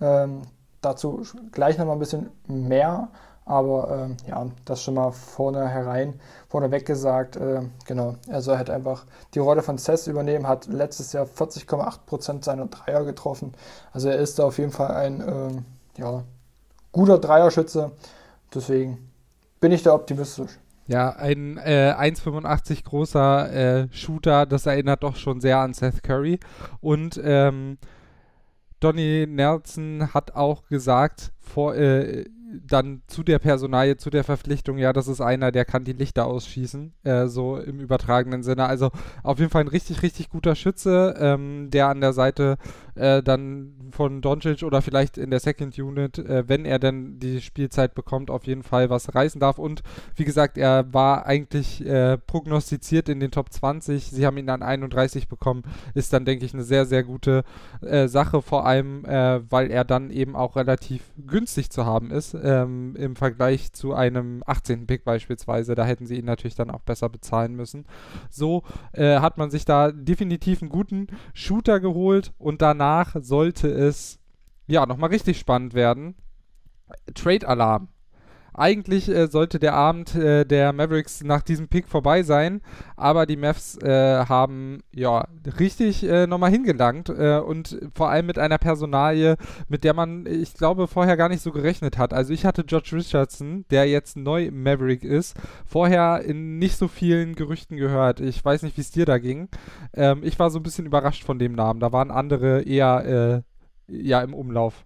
Ähm, 0.00 0.42
dazu 0.82 1.22
gleich 1.50 1.78
nochmal 1.78 1.96
ein 1.96 2.00
bisschen 2.00 2.30
mehr. 2.46 3.08
Aber 3.44 4.08
äh, 4.26 4.30
ja, 4.30 4.46
das 4.64 4.84
schon 4.84 4.94
mal 4.94 5.10
vorne 5.10 5.68
herein, 5.68 6.20
vorneweg 6.48 6.86
gesagt. 6.86 7.36
Äh, 7.36 7.62
genau, 7.86 8.14
er 8.28 8.40
soll 8.40 8.56
halt 8.56 8.70
einfach 8.70 9.04
die 9.34 9.40
Rolle 9.40 9.62
von 9.62 9.78
Cess 9.78 10.06
übernehmen, 10.06 10.46
hat 10.46 10.68
letztes 10.68 11.12
Jahr 11.12 11.26
40,8% 11.26 12.44
seiner 12.44 12.66
Dreier 12.66 13.04
getroffen. 13.04 13.52
Also 13.92 14.08
er 14.08 14.18
ist 14.18 14.38
da 14.38 14.44
auf 14.44 14.58
jeden 14.58 14.70
Fall 14.70 14.92
ein 14.92 15.20
äh, 15.20 16.00
ja, 16.00 16.22
guter 16.92 17.18
Dreierschütze. 17.18 17.90
Deswegen 18.54 19.10
bin 19.60 19.72
ich 19.72 19.82
da 19.82 19.92
optimistisch. 19.94 20.58
Ja, 20.86 21.10
ein 21.10 21.58
äh, 21.58 21.94
1,85 21.96 22.84
großer 22.84 23.52
äh, 23.52 23.88
Shooter, 23.92 24.46
das 24.46 24.66
erinnert 24.66 25.02
doch 25.02 25.16
schon 25.16 25.40
sehr 25.40 25.58
an 25.58 25.74
Seth 25.74 26.02
Curry. 26.02 26.38
Und 26.80 27.20
ähm, 27.24 27.78
Donny 28.82 29.26
Nelson 29.28 30.12
hat 30.12 30.34
auch 30.34 30.66
gesagt, 30.66 31.32
vor, 31.38 31.76
äh, 31.76 32.24
dann 32.66 33.02
zu 33.06 33.22
der 33.22 33.38
Personalie, 33.38 33.96
zu 33.96 34.10
der 34.10 34.24
Verpflichtung, 34.24 34.78
ja, 34.78 34.92
das 34.92 35.08
ist 35.08 35.20
einer, 35.20 35.52
der 35.52 35.64
kann 35.64 35.84
die 35.84 35.92
Lichter 35.92 36.26
ausschießen, 36.26 36.92
äh, 37.04 37.26
so 37.26 37.56
im 37.56 37.80
übertragenen 37.80 38.42
Sinne. 38.42 38.66
Also 38.66 38.90
auf 39.22 39.38
jeden 39.38 39.50
Fall 39.50 39.62
ein 39.62 39.68
richtig, 39.68 40.02
richtig 40.02 40.28
guter 40.28 40.54
Schütze, 40.54 41.14
ähm, 41.18 41.70
der 41.70 41.88
an 41.88 42.00
der 42.00 42.12
Seite 42.12 42.58
äh, 42.94 43.22
dann 43.22 43.72
von 43.90 44.20
Doncic 44.20 44.62
oder 44.62 44.82
vielleicht 44.82 45.18
in 45.18 45.30
der 45.30 45.40
Second 45.40 45.78
Unit, 45.78 46.18
äh, 46.18 46.48
wenn 46.48 46.64
er 46.64 46.78
denn 46.78 47.18
die 47.18 47.40
Spielzeit 47.40 47.94
bekommt, 47.94 48.30
auf 48.30 48.44
jeden 48.44 48.62
Fall 48.62 48.90
was 48.90 49.14
reißen 49.14 49.40
darf. 49.40 49.58
Und 49.58 49.82
wie 50.16 50.24
gesagt, 50.24 50.58
er 50.58 50.92
war 50.92 51.26
eigentlich 51.26 51.84
äh, 51.86 52.18
prognostiziert 52.18 53.08
in 53.08 53.20
den 53.20 53.30
Top 53.30 53.52
20. 53.52 54.10
Sie 54.10 54.26
haben 54.26 54.36
ihn 54.36 54.50
an 54.50 54.62
31 54.62 55.28
bekommen. 55.28 55.62
Ist 55.94 56.12
dann, 56.12 56.24
denke 56.24 56.44
ich, 56.44 56.54
eine 56.54 56.64
sehr, 56.64 56.86
sehr 56.86 57.02
gute 57.02 57.44
äh, 57.80 58.08
Sache, 58.08 58.42
vor 58.42 58.66
allem, 58.66 59.04
äh, 59.04 59.40
weil 59.50 59.70
er 59.70 59.84
dann 59.84 60.10
eben 60.10 60.36
auch 60.36 60.56
relativ 60.56 61.02
günstig 61.26 61.70
zu 61.70 61.86
haben 61.86 62.10
ist 62.10 62.34
ähm, 62.42 62.94
im 62.96 63.16
Vergleich 63.16 63.72
zu 63.72 63.94
einem 63.94 64.42
18. 64.46 64.86
Pick 64.86 65.04
beispielsweise. 65.04 65.74
Da 65.74 65.84
hätten 65.84 66.06
sie 66.06 66.18
ihn 66.18 66.24
natürlich 66.24 66.54
dann 66.54 66.70
auch 66.70 66.82
besser 66.82 67.08
bezahlen 67.08 67.54
müssen. 67.54 67.86
So 68.30 68.64
äh, 68.92 69.20
hat 69.20 69.38
man 69.38 69.50
sich 69.50 69.64
da 69.64 69.92
definitiv 69.92 70.62
einen 70.62 70.70
guten 70.70 71.06
Shooter 71.34 71.80
geholt 71.80 72.32
und 72.38 72.62
danach 72.62 73.16
sollte 73.20 73.68
es 73.68 74.18
ja 74.66 74.86
nochmal 74.86 75.10
richtig 75.10 75.38
spannend 75.38 75.74
werden. 75.74 76.14
Trade-Alarm. 77.14 77.88
Eigentlich 78.54 79.08
äh, 79.08 79.28
sollte 79.28 79.58
der 79.58 79.74
Abend 79.74 80.14
äh, 80.14 80.44
der 80.44 80.72
Mavericks 80.72 81.24
nach 81.24 81.42
diesem 81.42 81.68
Pick 81.68 81.88
vorbei 81.88 82.22
sein, 82.22 82.60
aber 82.96 83.24
die 83.24 83.36
Mavs 83.36 83.78
äh, 83.78 84.26
haben 84.26 84.82
ja 84.94 85.26
richtig 85.58 86.04
äh, 86.04 86.26
nochmal 86.26 86.50
hingelangt 86.50 87.08
äh, 87.08 87.38
und 87.38 87.78
vor 87.94 88.10
allem 88.10 88.26
mit 88.26 88.38
einer 88.38 88.58
Personalie, 88.58 89.36
mit 89.68 89.84
der 89.84 89.94
man, 89.94 90.26
ich 90.26 90.54
glaube, 90.54 90.86
vorher 90.86 91.16
gar 91.16 91.28
nicht 91.28 91.42
so 91.42 91.50
gerechnet 91.50 91.96
hat. 91.96 92.12
Also 92.12 92.32
ich 92.32 92.44
hatte 92.44 92.64
George 92.64 92.90
Richardson, 92.92 93.64
der 93.70 93.88
jetzt 93.88 94.16
neu 94.16 94.50
Maverick 94.52 95.02
ist, 95.02 95.34
vorher 95.64 96.22
in 96.22 96.58
nicht 96.58 96.76
so 96.76 96.88
vielen 96.88 97.34
Gerüchten 97.34 97.78
gehört. 97.78 98.20
Ich 98.20 98.44
weiß 98.44 98.62
nicht, 98.62 98.76
wie 98.76 98.82
es 98.82 98.90
dir 98.90 99.06
da 99.06 99.18
ging. 99.18 99.48
Ähm, 99.94 100.20
ich 100.22 100.38
war 100.38 100.50
so 100.50 100.58
ein 100.58 100.62
bisschen 100.62 100.86
überrascht 100.86 101.24
von 101.24 101.38
dem 101.38 101.52
Namen. 101.54 101.80
Da 101.80 101.92
waren 101.92 102.10
andere 102.10 102.62
eher 102.62 103.42
äh, 103.88 103.92
ja 103.92 104.20
im 104.22 104.34
Umlauf. 104.34 104.84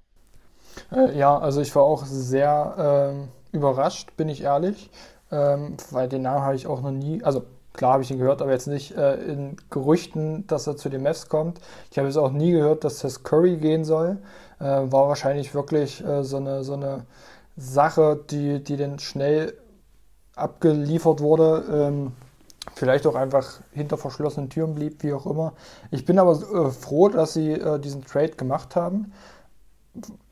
ja, 1.15 1.37
also 1.39 1.61
ich 1.61 1.75
war 1.75 1.83
auch 1.83 2.05
sehr 2.05 3.11
ähm, 3.13 3.29
überrascht, 3.57 4.17
bin 4.17 4.29
ich 4.29 4.43
ehrlich, 4.43 4.91
ähm, 5.31 5.77
weil 5.91 6.09
den 6.09 6.23
Namen 6.23 6.43
habe 6.43 6.55
ich 6.55 6.67
auch 6.67 6.83
noch 6.83 6.91
nie, 6.93 7.23
also 7.25 7.45
klar 7.73 7.95
habe 7.95 8.03
ich 8.03 8.11
ihn 8.11 8.19
gehört, 8.19 8.43
aber 8.43 8.53
jetzt 8.53 8.69
nicht 8.69 8.97
äh, 8.97 9.17
in 9.17 9.57
Gerüchten, 9.71 10.47
dass 10.47 10.67
er 10.67 10.77
zu 10.77 10.89
den 10.89 11.03
Mavs 11.03 11.29
kommt. 11.29 11.61
Ich 11.91 11.99
habe 11.99 12.09
es 12.09 12.17
auch 12.17 12.33
nie 12.33 12.53
gehört, 12.53 12.85
dass 12.85 13.01
Seth 13.01 13.25
Curry 13.25 13.57
gehen 13.57 13.85
soll. 13.85 14.19
Äh, 14.59 14.65
war 14.65 15.09
wahrscheinlich 15.09 15.55
wirklich 15.55 16.05
äh, 16.05 16.25
so, 16.25 16.39
eine, 16.39 16.65
so 16.65 16.75
eine 16.75 17.05
Sache, 17.57 18.21
die, 18.31 18.63
die 18.63 18.77
dann 18.77 18.99
schnell 18.99 19.55
abgeliefert 20.35 21.21
wurde. 21.21 21.65
Ähm, 21.71 22.13
vielleicht 22.75 23.07
auch 23.07 23.15
einfach 23.15 23.61
hinter 23.73 23.97
verschlossenen 23.97 24.51
Türen 24.51 24.75
blieb, 24.75 25.03
wie 25.03 25.13
auch 25.13 25.27
immer. 25.27 25.53
Ich 25.91 26.05
bin 26.05 26.19
aber 26.19 26.33
äh, 26.33 26.71
froh, 26.71 27.09
dass 27.09 27.35
sie 27.35 27.53
äh, 27.53 27.79
diesen 27.79 28.05
Trade 28.05 28.33
gemacht 28.33 28.77
haben. 28.77 29.13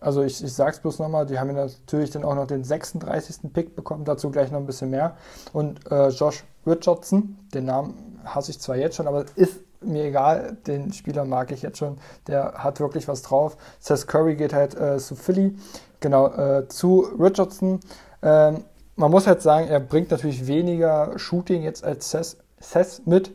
Also 0.00 0.22
ich, 0.22 0.42
ich 0.42 0.52
sage 0.52 0.72
es 0.72 0.80
bloß 0.80 0.98
nochmal, 0.98 1.26
die 1.26 1.38
haben 1.38 1.48
ja 1.48 1.66
natürlich 1.66 2.10
dann 2.10 2.24
auch 2.24 2.34
noch 2.34 2.46
den 2.46 2.64
36. 2.64 3.52
Pick 3.52 3.74
bekommen, 3.76 4.04
dazu 4.04 4.30
gleich 4.30 4.50
noch 4.50 4.58
ein 4.58 4.66
bisschen 4.66 4.90
mehr. 4.90 5.16
Und 5.52 5.90
äh, 5.90 6.08
Josh 6.08 6.44
Richardson, 6.66 7.38
den 7.54 7.66
Namen 7.66 8.20
hasse 8.24 8.50
ich 8.50 8.60
zwar 8.60 8.76
jetzt 8.76 8.96
schon, 8.96 9.06
aber 9.06 9.24
ist 9.36 9.60
mir 9.80 10.04
egal, 10.04 10.56
den 10.66 10.92
Spieler 10.92 11.24
mag 11.24 11.52
ich 11.52 11.62
jetzt 11.62 11.78
schon, 11.78 11.98
der 12.26 12.54
hat 12.54 12.80
wirklich 12.80 13.08
was 13.08 13.22
drauf. 13.22 13.56
Seth 13.80 14.06
Curry 14.06 14.36
geht 14.36 14.52
halt 14.52 14.74
äh, 14.74 14.98
zu 14.98 15.14
Philly, 15.14 15.56
genau, 16.00 16.28
äh, 16.28 16.68
zu 16.68 17.00
Richardson. 17.18 17.80
Ähm, 18.22 18.64
man 18.96 19.10
muss 19.10 19.26
halt 19.26 19.42
sagen, 19.42 19.68
er 19.68 19.80
bringt 19.80 20.10
natürlich 20.10 20.46
weniger 20.46 21.18
Shooting 21.18 21.62
jetzt 21.62 21.84
als 21.84 22.10
Seth, 22.10 22.36
Seth 22.60 23.06
mit, 23.06 23.32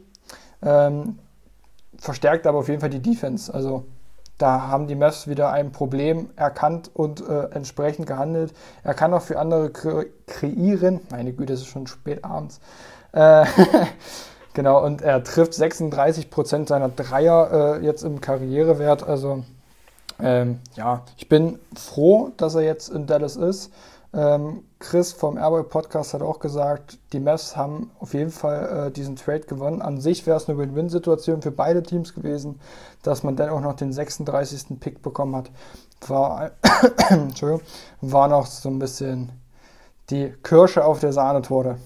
ähm, 0.61 1.19
verstärkt 1.97 2.47
aber 2.47 2.59
auf 2.59 2.69
jeden 2.69 2.79
Fall 2.79 2.89
die 2.89 3.01
Defense. 3.01 3.53
Also 3.53 3.85
da 4.39 4.69
haben 4.69 4.87
die 4.87 4.95
Mavs 4.95 5.27
wieder 5.27 5.51
ein 5.51 5.71
Problem 5.71 6.29
erkannt 6.35 6.89
und 6.93 7.21
äh, 7.21 7.49
entsprechend 7.51 8.07
gehandelt. 8.07 8.53
Er 8.83 8.93
kann 8.93 9.13
auch 9.13 9.21
für 9.21 9.37
andere 9.37 9.69
kre 9.69 10.07
kreieren. 10.25 11.01
Meine 11.11 11.33
Güte, 11.33 11.53
es 11.53 11.61
ist 11.61 11.67
schon 11.67 11.87
spät 11.87 12.23
abends. 12.23 12.59
Äh, 13.11 13.45
genau, 14.53 14.83
und 14.83 15.01
er 15.01 15.23
trifft 15.23 15.53
36% 15.53 16.67
seiner 16.67 16.89
Dreier 16.89 17.79
äh, 17.81 17.85
jetzt 17.85 18.03
im 18.03 18.21
Karrierewert. 18.21 19.07
Also 19.07 19.43
ähm, 20.21 20.59
ja, 20.75 21.03
ich 21.17 21.27
bin 21.27 21.59
froh, 21.75 22.31
dass 22.37 22.55
er 22.55 22.61
jetzt 22.61 22.89
in 22.89 23.07
Dallas 23.07 23.35
ist. 23.35 23.71
Ähm, 24.11 24.63
Chris 24.79 25.13
vom 25.13 25.37
Airboy 25.37 25.63
Podcast 25.63 26.13
hat 26.13 26.21
auch 26.21 26.39
gesagt, 26.39 26.97
die 27.13 27.19
Mavs 27.19 27.55
haben 27.55 27.91
auf 27.99 28.13
jeden 28.13 28.31
Fall 28.31 28.87
äh, 28.87 28.91
diesen 28.91 29.15
Trade 29.15 29.41
gewonnen. 29.41 29.81
An 29.81 30.01
sich 30.01 30.25
wäre 30.25 30.37
es 30.37 30.49
eine 30.49 30.57
Win-Win-Situation 30.57 31.41
für 31.41 31.51
beide 31.51 31.83
Teams 31.83 32.15
gewesen, 32.15 32.59
dass 33.03 33.23
man 33.23 33.35
dann 33.35 33.49
auch 33.49 33.61
noch 33.61 33.75
den 33.75 33.93
36. 33.93 34.79
Pick 34.79 35.03
bekommen 35.03 35.35
hat. 35.35 35.51
War, 36.07 36.51
war 38.01 38.27
noch 38.27 38.45
so 38.47 38.69
ein 38.69 38.79
bisschen 38.79 39.31
die 40.09 40.33
Kirsche 40.41 40.83
auf 40.83 40.99
der 40.99 41.13
Sahnetorte. 41.13 41.77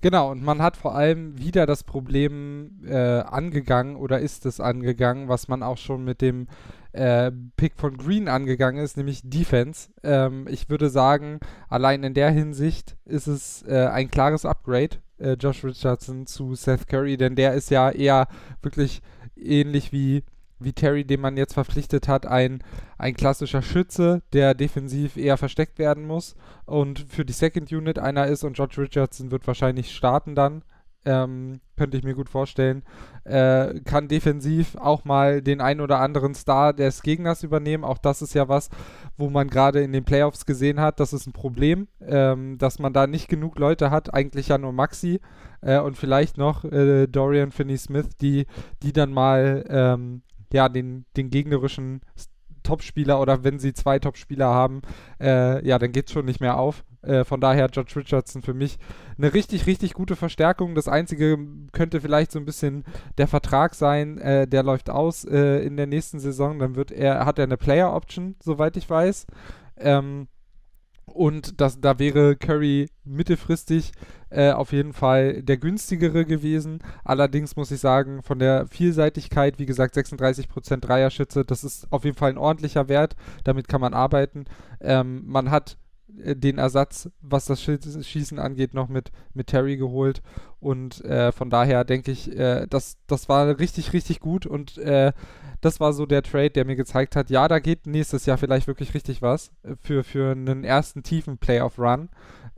Genau, 0.00 0.30
und 0.30 0.42
man 0.42 0.62
hat 0.62 0.78
vor 0.78 0.94
allem 0.94 1.38
wieder 1.38 1.66
das 1.66 1.84
Problem 1.84 2.80
äh, 2.86 3.20
angegangen 3.20 3.96
oder 3.96 4.18
ist 4.18 4.46
es 4.46 4.58
angegangen, 4.58 5.28
was 5.28 5.46
man 5.46 5.62
auch 5.62 5.76
schon 5.76 6.04
mit 6.04 6.22
dem 6.22 6.48
äh, 6.92 7.30
Pick 7.56 7.74
von 7.76 7.96
Green 7.96 8.28
angegangen 8.28 8.82
ist, 8.82 8.96
nämlich 8.96 9.22
Defense. 9.24 9.90
Ähm, 10.02 10.46
ich 10.50 10.68
würde 10.68 10.90
sagen, 10.90 11.40
allein 11.68 12.02
in 12.02 12.14
der 12.14 12.30
Hinsicht 12.30 12.96
ist 13.04 13.26
es 13.26 13.62
äh, 13.66 13.86
ein 13.86 14.10
klares 14.10 14.44
Upgrade, 14.44 14.96
äh, 15.18 15.32
Josh 15.34 15.64
Richardson 15.64 16.26
zu 16.26 16.54
Seth 16.54 16.88
Curry, 16.88 17.16
denn 17.16 17.36
der 17.36 17.54
ist 17.54 17.70
ja 17.70 17.90
eher 17.90 18.26
wirklich 18.62 19.02
ähnlich 19.36 19.92
wie, 19.92 20.24
wie 20.58 20.72
Terry, 20.72 21.04
den 21.04 21.20
man 21.20 21.36
jetzt 21.36 21.54
verpflichtet 21.54 22.08
hat, 22.08 22.26
ein, 22.26 22.62
ein 22.98 23.14
klassischer 23.14 23.62
Schütze, 23.62 24.22
der 24.32 24.54
defensiv 24.54 25.16
eher 25.16 25.36
versteckt 25.36 25.78
werden 25.78 26.06
muss 26.06 26.34
und 26.66 27.00
für 27.08 27.24
die 27.24 27.32
Second 27.32 27.72
Unit 27.72 27.98
einer 27.98 28.26
ist 28.26 28.44
und 28.44 28.54
Josh 28.54 28.78
Richardson 28.78 29.30
wird 29.30 29.46
wahrscheinlich 29.46 29.94
starten 29.94 30.34
dann 30.34 30.62
ähm, 31.04 31.60
könnte 31.76 31.96
ich 31.96 32.04
mir 32.04 32.14
gut 32.14 32.28
vorstellen. 32.28 32.82
Äh, 33.24 33.80
kann 33.80 34.08
defensiv 34.08 34.76
auch 34.76 35.04
mal 35.04 35.42
den 35.42 35.60
ein 35.60 35.80
oder 35.80 36.00
anderen 36.00 36.34
Star 36.34 36.72
des 36.72 37.02
Gegners 37.02 37.42
übernehmen. 37.42 37.84
Auch 37.84 37.98
das 37.98 38.22
ist 38.22 38.34
ja 38.34 38.48
was, 38.48 38.68
wo 39.16 39.30
man 39.30 39.48
gerade 39.48 39.82
in 39.82 39.92
den 39.92 40.04
Playoffs 40.04 40.46
gesehen 40.46 40.80
hat, 40.80 41.00
das 41.00 41.12
ist 41.12 41.26
ein 41.26 41.32
Problem, 41.32 41.88
ähm, 42.00 42.58
dass 42.58 42.78
man 42.78 42.92
da 42.92 43.06
nicht 43.06 43.28
genug 43.28 43.58
Leute 43.58 43.90
hat, 43.90 44.12
eigentlich 44.12 44.48
ja 44.48 44.58
nur 44.58 44.72
Maxi 44.72 45.20
äh, 45.62 45.78
und 45.78 45.96
vielleicht 45.96 46.38
noch 46.38 46.64
äh, 46.64 47.06
Dorian 47.06 47.50
Finney-Smith, 47.50 48.16
die, 48.20 48.46
die 48.82 48.92
dann 48.92 49.12
mal 49.12 49.64
ähm, 49.68 50.22
ja, 50.52 50.68
den, 50.68 51.06
den 51.16 51.30
gegnerischen 51.30 52.00
Topspieler 52.62 53.20
oder 53.20 53.44
wenn 53.44 53.58
sie 53.58 53.72
zwei 53.72 53.98
Topspieler 53.98 54.48
haben, 54.48 54.82
äh, 55.20 55.66
ja, 55.66 55.78
dann 55.78 55.92
geht 55.92 56.06
es 56.08 56.12
schon 56.12 56.26
nicht 56.26 56.40
mehr 56.40 56.58
auf. 56.58 56.84
Äh, 57.02 57.24
von 57.24 57.40
daher 57.40 57.68
George 57.68 57.92
Richardson 57.96 58.42
für 58.42 58.54
mich 58.54 58.78
eine 59.16 59.32
richtig, 59.32 59.66
richtig 59.66 59.94
gute 59.94 60.16
Verstärkung. 60.16 60.74
Das 60.74 60.88
Einzige 60.88 61.38
könnte 61.72 62.00
vielleicht 62.00 62.32
so 62.32 62.38
ein 62.38 62.44
bisschen 62.44 62.84
der 63.18 63.28
Vertrag 63.28 63.74
sein, 63.74 64.18
äh, 64.18 64.46
der 64.46 64.62
läuft 64.62 64.90
aus 64.90 65.24
äh, 65.24 65.64
in 65.64 65.76
der 65.76 65.86
nächsten 65.86 66.20
Saison. 66.20 66.58
Dann 66.58 66.76
wird 66.76 66.90
er, 66.90 67.24
hat 67.26 67.38
er 67.38 67.44
eine 67.44 67.56
Player 67.56 67.94
Option, 67.94 68.36
soweit 68.42 68.76
ich 68.76 68.88
weiß. 68.88 69.26
Ähm, 69.78 70.28
und 71.12 71.60
das, 71.60 71.80
da 71.80 71.98
wäre 71.98 72.36
Curry 72.36 72.88
mittelfristig 73.04 73.92
äh, 74.30 74.52
auf 74.52 74.72
jeden 74.72 74.92
Fall 74.92 75.42
der 75.42 75.56
günstigere 75.56 76.24
gewesen. 76.24 76.78
Allerdings 77.04 77.56
muss 77.56 77.70
ich 77.70 77.80
sagen, 77.80 78.22
von 78.22 78.38
der 78.38 78.66
Vielseitigkeit, 78.68 79.58
wie 79.58 79.66
gesagt, 79.66 79.96
36% 79.96 80.76
Dreierschütze, 80.76 81.44
das 81.44 81.64
ist 81.64 81.90
auf 81.92 82.04
jeden 82.04 82.16
Fall 82.16 82.30
ein 82.30 82.38
ordentlicher 82.38 82.88
Wert. 82.88 83.16
Damit 83.44 83.66
kann 83.68 83.80
man 83.80 83.94
arbeiten. 83.94 84.44
Ähm, 84.80 85.24
man 85.26 85.50
hat 85.50 85.78
den 86.14 86.58
Ersatz, 86.58 87.08
was 87.20 87.46
das 87.46 87.62
Schießen 87.62 88.38
angeht, 88.38 88.74
noch 88.74 88.88
mit, 88.88 89.10
mit 89.34 89.48
Terry 89.48 89.76
geholt. 89.76 90.22
Und 90.60 91.04
äh, 91.04 91.32
von 91.32 91.50
daher 91.50 91.84
denke 91.84 92.10
ich, 92.10 92.36
äh, 92.36 92.66
das, 92.68 92.98
das 93.06 93.28
war 93.28 93.58
richtig, 93.58 93.92
richtig 93.92 94.20
gut. 94.20 94.46
Und 94.46 94.78
äh, 94.78 95.12
das 95.60 95.80
war 95.80 95.92
so 95.92 96.06
der 96.06 96.22
Trade, 96.22 96.50
der 96.50 96.64
mir 96.64 96.76
gezeigt 96.76 97.16
hat, 97.16 97.30
ja, 97.30 97.48
da 97.48 97.58
geht 97.58 97.86
nächstes 97.86 98.26
Jahr 98.26 98.38
vielleicht 98.38 98.66
wirklich 98.66 98.94
richtig 98.94 99.22
was 99.22 99.50
äh, 99.62 99.74
für, 99.80 100.04
für 100.04 100.32
einen 100.32 100.64
ersten 100.64 101.02
tiefen 101.02 101.38
Playoff-Run. 101.38 102.08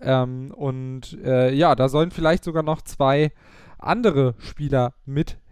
Ähm, 0.00 0.52
und 0.52 1.18
äh, 1.24 1.52
ja, 1.52 1.74
da 1.74 1.88
sollen 1.88 2.10
vielleicht 2.10 2.44
sogar 2.44 2.62
noch 2.62 2.82
zwei 2.82 3.32
andere 3.78 4.34
Spieler 4.38 4.94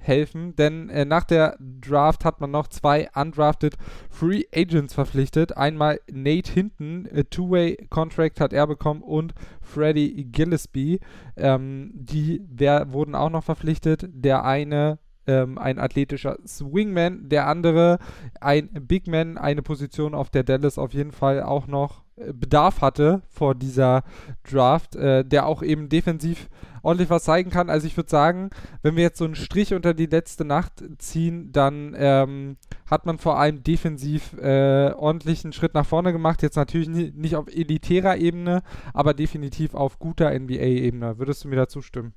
mithelfen, 0.00 0.56
denn 0.56 0.88
äh, 0.90 1.04
nach 1.04 1.24
der 1.24 1.56
Draft 1.58 2.24
hat 2.24 2.40
man 2.40 2.50
noch 2.50 2.68
zwei 2.68 3.08
undrafted 3.14 3.76
Free 4.08 4.44
Agents 4.54 4.94
verpflichtet. 4.94 5.56
Einmal 5.56 6.00
Nate 6.10 6.52
Hinton, 6.52 7.08
Two-Way-Contract 7.30 8.40
hat 8.40 8.52
er 8.52 8.66
bekommen 8.66 9.02
und 9.02 9.34
Freddie 9.60 10.24
Gillespie. 10.24 11.00
Ähm, 11.36 11.90
die 11.94 12.42
wer, 12.48 12.92
wurden 12.92 13.14
auch 13.14 13.30
noch 13.30 13.44
verpflichtet. 13.44 14.08
Der 14.12 14.44
eine 14.44 14.98
ähm, 15.26 15.58
ein 15.58 15.78
athletischer 15.78 16.38
Swingman, 16.46 17.28
der 17.28 17.46
andere 17.46 17.98
ein 18.40 18.68
Big 18.72 19.06
Man, 19.06 19.38
eine 19.38 19.62
Position, 19.62 20.14
auf 20.14 20.30
der 20.30 20.44
Dallas 20.44 20.78
auf 20.78 20.92
jeden 20.92 21.12
Fall 21.12 21.42
auch 21.42 21.66
noch 21.66 22.00
äh, 22.00 22.09
Bedarf 22.32 22.80
hatte 22.80 23.22
vor 23.28 23.54
dieser 23.54 24.02
Draft, 24.48 24.96
äh, 24.96 25.24
der 25.24 25.46
auch 25.46 25.62
eben 25.62 25.88
defensiv 25.88 26.48
ordentlich 26.82 27.10
was 27.10 27.24
zeigen 27.24 27.50
kann. 27.50 27.70
Also 27.70 27.86
ich 27.86 27.96
würde 27.96 28.10
sagen, 28.10 28.50
wenn 28.82 28.96
wir 28.96 29.02
jetzt 29.02 29.18
so 29.18 29.24
einen 29.24 29.34
Strich 29.34 29.74
unter 29.74 29.94
die 29.94 30.06
letzte 30.06 30.44
Nacht 30.44 30.82
ziehen, 30.98 31.52
dann 31.52 31.94
ähm, 31.96 32.56
hat 32.86 33.06
man 33.06 33.18
vor 33.18 33.38
allem 33.38 33.62
defensiv 33.62 34.34
äh, 34.34 34.92
ordentlich 34.92 35.44
einen 35.44 35.52
Schritt 35.52 35.74
nach 35.74 35.86
vorne 35.86 36.12
gemacht. 36.12 36.42
Jetzt 36.42 36.56
natürlich 36.56 36.88
nicht 36.88 37.36
auf 37.36 37.48
elitärer 37.48 38.16
Ebene, 38.16 38.62
aber 38.94 39.14
definitiv 39.14 39.74
auf 39.74 39.98
guter 39.98 40.30
NBA-Ebene. 40.38 41.18
Würdest 41.18 41.44
du 41.44 41.48
mir 41.48 41.56
dazu 41.56 41.82
stimmen? 41.82 42.14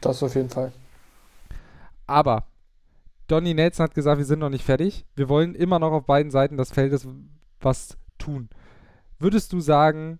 Das 0.00 0.22
auf 0.22 0.34
jeden 0.34 0.50
Fall. 0.50 0.72
Aber 2.06 2.44
Donny 3.28 3.54
Nelson 3.54 3.84
hat 3.84 3.94
gesagt, 3.94 4.18
wir 4.18 4.24
sind 4.24 4.40
noch 4.40 4.50
nicht 4.50 4.64
fertig. 4.64 5.06
Wir 5.14 5.28
wollen 5.28 5.54
immer 5.54 5.78
noch 5.78 5.92
auf 5.92 6.04
beiden 6.04 6.30
Seiten 6.30 6.56
des 6.56 6.72
Feldes 6.72 7.06
was 7.60 7.96
tun. 8.18 8.48
Würdest 9.22 9.52
du 9.52 9.60
sagen, 9.60 10.18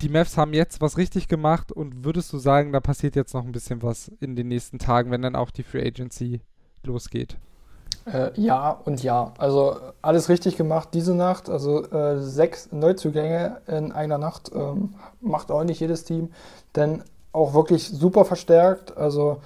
die 0.00 0.08
Mavs 0.08 0.36
haben 0.36 0.54
jetzt 0.54 0.80
was 0.80 0.96
richtig 0.96 1.26
gemacht 1.26 1.72
und 1.72 2.04
würdest 2.04 2.32
du 2.32 2.38
sagen, 2.38 2.72
da 2.72 2.78
passiert 2.78 3.16
jetzt 3.16 3.34
noch 3.34 3.44
ein 3.44 3.50
bisschen 3.50 3.82
was 3.82 4.12
in 4.20 4.36
den 4.36 4.46
nächsten 4.46 4.78
Tagen, 4.78 5.10
wenn 5.10 5.22
dann 5.22 5.34
auch 5.34 5.50
die 5.50 5.64
Free 5.64 5.84
Agency 5.84 6.40
losgeht? 6.84 7.36
Äh, 8.04 8.30
ja 8.40 8.70
und 8.70 9.02
ja. 9.02 9.32
Also 9.38 9.76
alles 10.02 10.28
richtig 10.28 10.56
gemacht 10.56 10.90
diese 10.92 11.16
Nacht. 11.16 11.50
Also 11.50 11.84
äh, 11.90 12.20
sechs 12.20 12.70
Neuzugänge 12.70 13.60
in 13.66 13.90
einer 13.90 14.18
Nacht 14.18 14.52
ähm, 14.54 14.94
macht 15.20 15.50
auch 15.50 15.64
nicht 15.64 15.80
jedes 15.80 16.04
Team. 16.04 16.30
Denn 16.76 17.02
auch 17.32 17.54
wirklich 17.54 17.88
super 17.88 18.24
verstärkt. 18.24 18.96
Also 18.96 19.38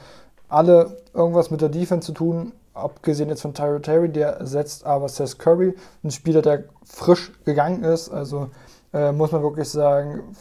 alle 0.49 0.99
irgendwas 1.15 1.51
mit 1.51 1.63
der 1.63 1.71
Defense 1.71 2.07
zu 2.07 2.13
tun, 2.13 2.53
abgesehen 2.75 3.29
jetzt 3.29 3.43
von 3.43 3.55
Tyro 3.55 3.79
Terry, 3.79 4.09
der 4.09 4.47
setzt 4.47 4.85
aber 4.85 5.09
Seth 5.09 5.39
Curry, 5.39 5.75
ein 6.03 6.11
Spieler, 6.11 6.43
der 6.43 6.65
frisch 6.85 7.33
gegangen 7.45 7.83
ist. 7.83 8.09
Also 8.11 8.51
äh, 8.93 9.13
muss 9.13 9.33
man 9.33 9.43
wirklich 9.43 9.69
sagen, 9.69 10.35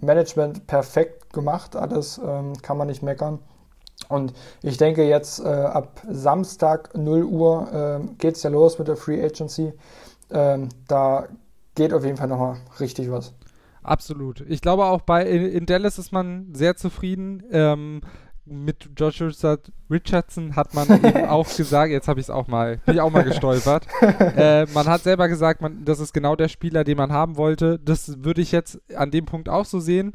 Management 0.00 0.66
perfekt 0.66 1.32
gemacht, 1.32 1.76
alles 1.76 2.20
ähm, 2.24 2.54
kann 2.60 2.76
man 2.76 2.88
nicht 2.88 3.02
meckern. 3.02 3.38
Und 4.08 4.34
ich 4.62 4.76
denke 4.76 5.04
jetzt 5.04 5.40
äh, 5.40 5.48
ab 5.48 6.02
Samstag 6.08 6.96
0 6.96 7.24
Uhr 7.24 8.00
äh, 8.02 8.14
geht 8.16 8.36
es 8.36 8.42
ja 8.42 8.50
los 8.50 8.78
mit 8.78 8.88
der 8.88 8.96
Free 8.96 9.24
Agency. 9.24 9.72
Ähm, 10.30 10.68
da 10.88 11.28
geht 11.74 11.92
auf 11.92 12.04
jeden 12.04 12.16
Fall 12.16 12.28
nochmal 12.28 12.56
richtig 12.80 13.10
was. 13.10 13.32
Absolut. 13.82 14.40
Ich 14.48 14.60
glaube 14.60 14.84
auch 14.84 15.02
bei 15.02 15.24
in, 15.26 15.44
in 15.44 15.66
Dallas 15.66 15.98
ist 15.98 16.12
man 16.12 16.54
sehr 16.54 16.76
zufrieden. 16.76 17.42
Ähm, 17.50 18.00
mit 18.44 18.90
Josh 18.96 19.22
Richardson 19.90 20.56
hat 20.56 20.74
man 20.74 20.88
eben 20.88 21.24
auch 21.28 21.48
gesagt, 21.56 21.92
jetzt 21.92 22.08
habe 22.08 22.20
ich 22.20 22.26
es 22.26 22.30
auch 22.30 22.48
mal, 22.48 22.78
bin 22.84 22.96
ich 22.96 23.00
auch 23.00 23.10
mal 23.10 23.24
gestolpert. 23.24 23.86
äh, 24.00 24.66
man 24.74 24.86
hat 24.86 25.02
selber 25.02 25.28
gesagt, 25.28 25.60
man, 25.60 25.84
das 25.84 26.00
ist 26.00 26.12
genau 26.12 26.34
der 26.36 26.48
Spieler, 26.48 26.84
den 26.84 26.96
man 26.96 27.12
haben 27.12 27.36
wollte. 27.36 27.78
Das 27.78 28.24
würde 28.24 28.40
ich 28.40 28.52
jetzt 28.52 28.80
an 28.96 29.10
dem 29.10 29.26
Punkt 29.26 29.48
auch 29.48 29.64
so 29.64 29.80
sehen. 29.80 30.14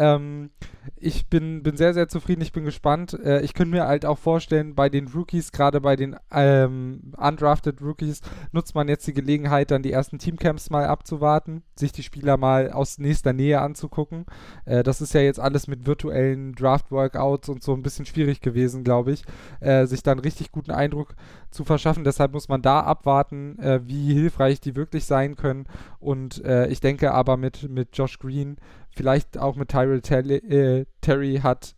Ähm, 0.00 0.48
ich 0.96 1.28
bin, 1.28 1.62
bin 1.62 1.76
sehr, 1.76 1.92
sehr 1.92 2.08
zufrieden, 2.08 2.40
ich 2.40 2.52
bin 2.52 2.64
gespannt. 2.64 3.12
Äh, 3.22 3.42
ich 3.42 3.52
könnte 3.52 3.76
mir 3.76 3.86
halt 3.86 4.06
auch 4.06 4.18
vorstellen, 4.18 4.74
bei 4.74 4.88
den 4.88 5.08
Rookies, 5.08 5.52
gerade 5.52 5.80
bei 5.80 5.94
den 5.94 6.16
ähm, 6.32 7.12
undrafted 7.18 7.82
Rookies, 7.82 8.22
nutzt 8.52 8.74
man 8.74 8.88
jetzt 8.88 9.06
die 9.06 9.12
Gelegenheit, 9.12 9.70
dann 9.70 9.82
die 9.82 9.92
ersten 9.92 10.18
Teamcamps 10.18 10.70
mal 10.70 10.86
abzuwarten, 10.86 11.62
sich 11.76 11.92
die 11.92 12.02
Spieler 12.02 12.38
mal 12.38 12.72
aus 12.72 12.98
nächster 12.98 13.34
Nähe 13.34 13.60
anzugucken. 13.60 14.24
Äh, 14.64 14.82
das 14.82 15.02
ist 15.02 15.12
ja 15.12 15.20
jetzt 15.20 15.38
alles 15.38 15.68
mit 15.68 15.86
virtuellen 15.86 16.54
Draft-Workouts 16.54 17.50
und 17.50 17.62
so 17.62 17.74
ein 17.74 17.82
bisschen 17.82 18.06
schwierig 18.06 18.40
gewesen, 18.40 18.82
glaube 18.82 19.12
ich, 19.12 19.24
äh, 19.60 19.84
sich 19.84 20.02
dann 20.02 20.18
richtig 20.18 20.50
guten 20.50 20.70
Eindruck 20.70 21.14
zu 21.50 21.64
verschaffen. 21.64 22.04
Deshalb 22.04 22.32
muss 22.32 22.48
man 22.48 22.62
da 22.62 22.80
abwarten, 22.80 23.58
äh, 23.58 23.80
wie 23.84 24.14
hilfreich 24.14 24.60
die 24.60 24.76
wirklich 24.76 25.04
sein 25.04 25.36
können. 25.36 25.66
Und 25.98 26.42
äh, 26.42 26.68
ich 26.68 26.80
denke 26.80 27.12
aber 27.12 27.36
mit, 27.36 27.68
mit 27.68 27.96
Josh 27.96 28.18
Green 28.18 28.56
Vielleicht 28.90 29.38
auch 29.38 29.56
mit 29.56 29.68
Tyrell 29.68 30.00
Terry, 30.00 30.34
äh, 30.36 30.86
Terry 31.00 31.40
hat 31.42 31.74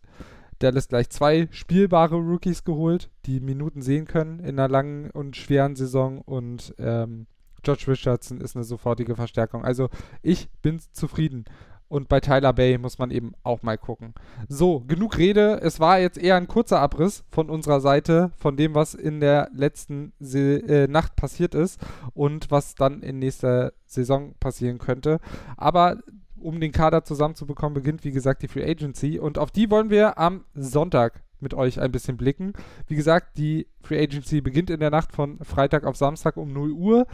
Dallas 0.59 0.87
gleich 0.87 1.09
zwei 1.09 1.47
spielbare 1.51 2.15
Rookies 2.15 2.63
geholt, 2.63 3.09
die 3.25 3.39
Minuten 3.39 3.81
sehen 3.81 4.05
können 4.05 4.39
in 4.39 4.59
einer 4.59 4.69
langen 4.69 5.09
und 5.11 5.35
schweren 5.35 5.75
Saison 5.75 6.19
und 6.21 6.73
ähm, 6.77 7.27
George 7.63 7.85
Richardson 7.87 8.41
ist 8.41 8.55
eine 8.55 8.65
sofortige 8.65 9.15
Verstärkung. 9.15 9.63
Also 9.63 9.89
ich 10.21 10.49
bin 10.61 10.79
zufrieden. 10.91 11.45
Und 11.89 12.09
bei 12.09 12.19
Tyler 12.19 12.53
Bay 12.53 12.79
muss 12.79 12.97
man 12.97 13.11
eben 13.11 13.33
auch 13.43 13.61
mal 13.61 13.77
gucken. 13.77 14.15
So, 14.49 14.79
genug 14.79 15.19
Rede. 15.19 15.59
Es 15.61 15.79
war 15.79 15.99
jetzt 15.99 16.17
eher 16.17 16.37
ein 16.37 16.47
kurzer 16.47 16.79
Abriss 16.79 17.23
von 17.29 17.51
unserer 17.51 17.81
Seite, 17.81 18.31
von 18.35 18.57
dem, 18.57 18.73
was 18.73 18.95
in 18.95 19.19
der 19.19 19.51
letzten 19.53 20.11
Se 20.19 20.57
äh, 20.67 20.87
Nacht 20.87 21.15
passiert 21.15 21.53
ist 21.53 21.79
und 22.15 22.49
was 22.49 22.73
dann 22.73 23.03
in 23.03 23.19
nächster 23.19 23.73
Saison 23.85 24.33
passieren 24.39 24.79
könnte. 24.79 25.19
Aber 25.55 25.99
um 26.43 26.59
den 26.59 26.71
Kader 26.71 27.03
zusammenzubekommen, 27.03 27.73
beginnt 27.73 28.03
wie 28.03 28.11
gesagt 28.11 28.41
die 28.41 28.47
Free 28.47 28.69
Agency 28.69 29.19
und 29.19 29.37
auf 29.37 29.51
die 29.51 29.69
wollen 29.71 29.89
wir 29.89 30.17
am 30.17 30.45
Sonntag 30.53 31.23
mit 31.39 31.53
euch 31.53 31.79
ein 31.79 31.91
bisschen 31.91 32.17
blicken. 32.17 32.53
Wie 32.87 32.95
gesagt, 32.95 33.37
die 33.37 33.67
Free 33.81 34.01
Agency 34.01 34.41
beginnt 34.41 34.69
in 34.69 34.79
der 34.79 34.89
Nacht 34.89 35.11
von 35.11 35.39
Freitag 35.43 35.85
auf 35.85 35.97
Samstag 35.97 36.37
um 36.37 36.51
0 36.51 36.71
Uhr. 36.71 37.07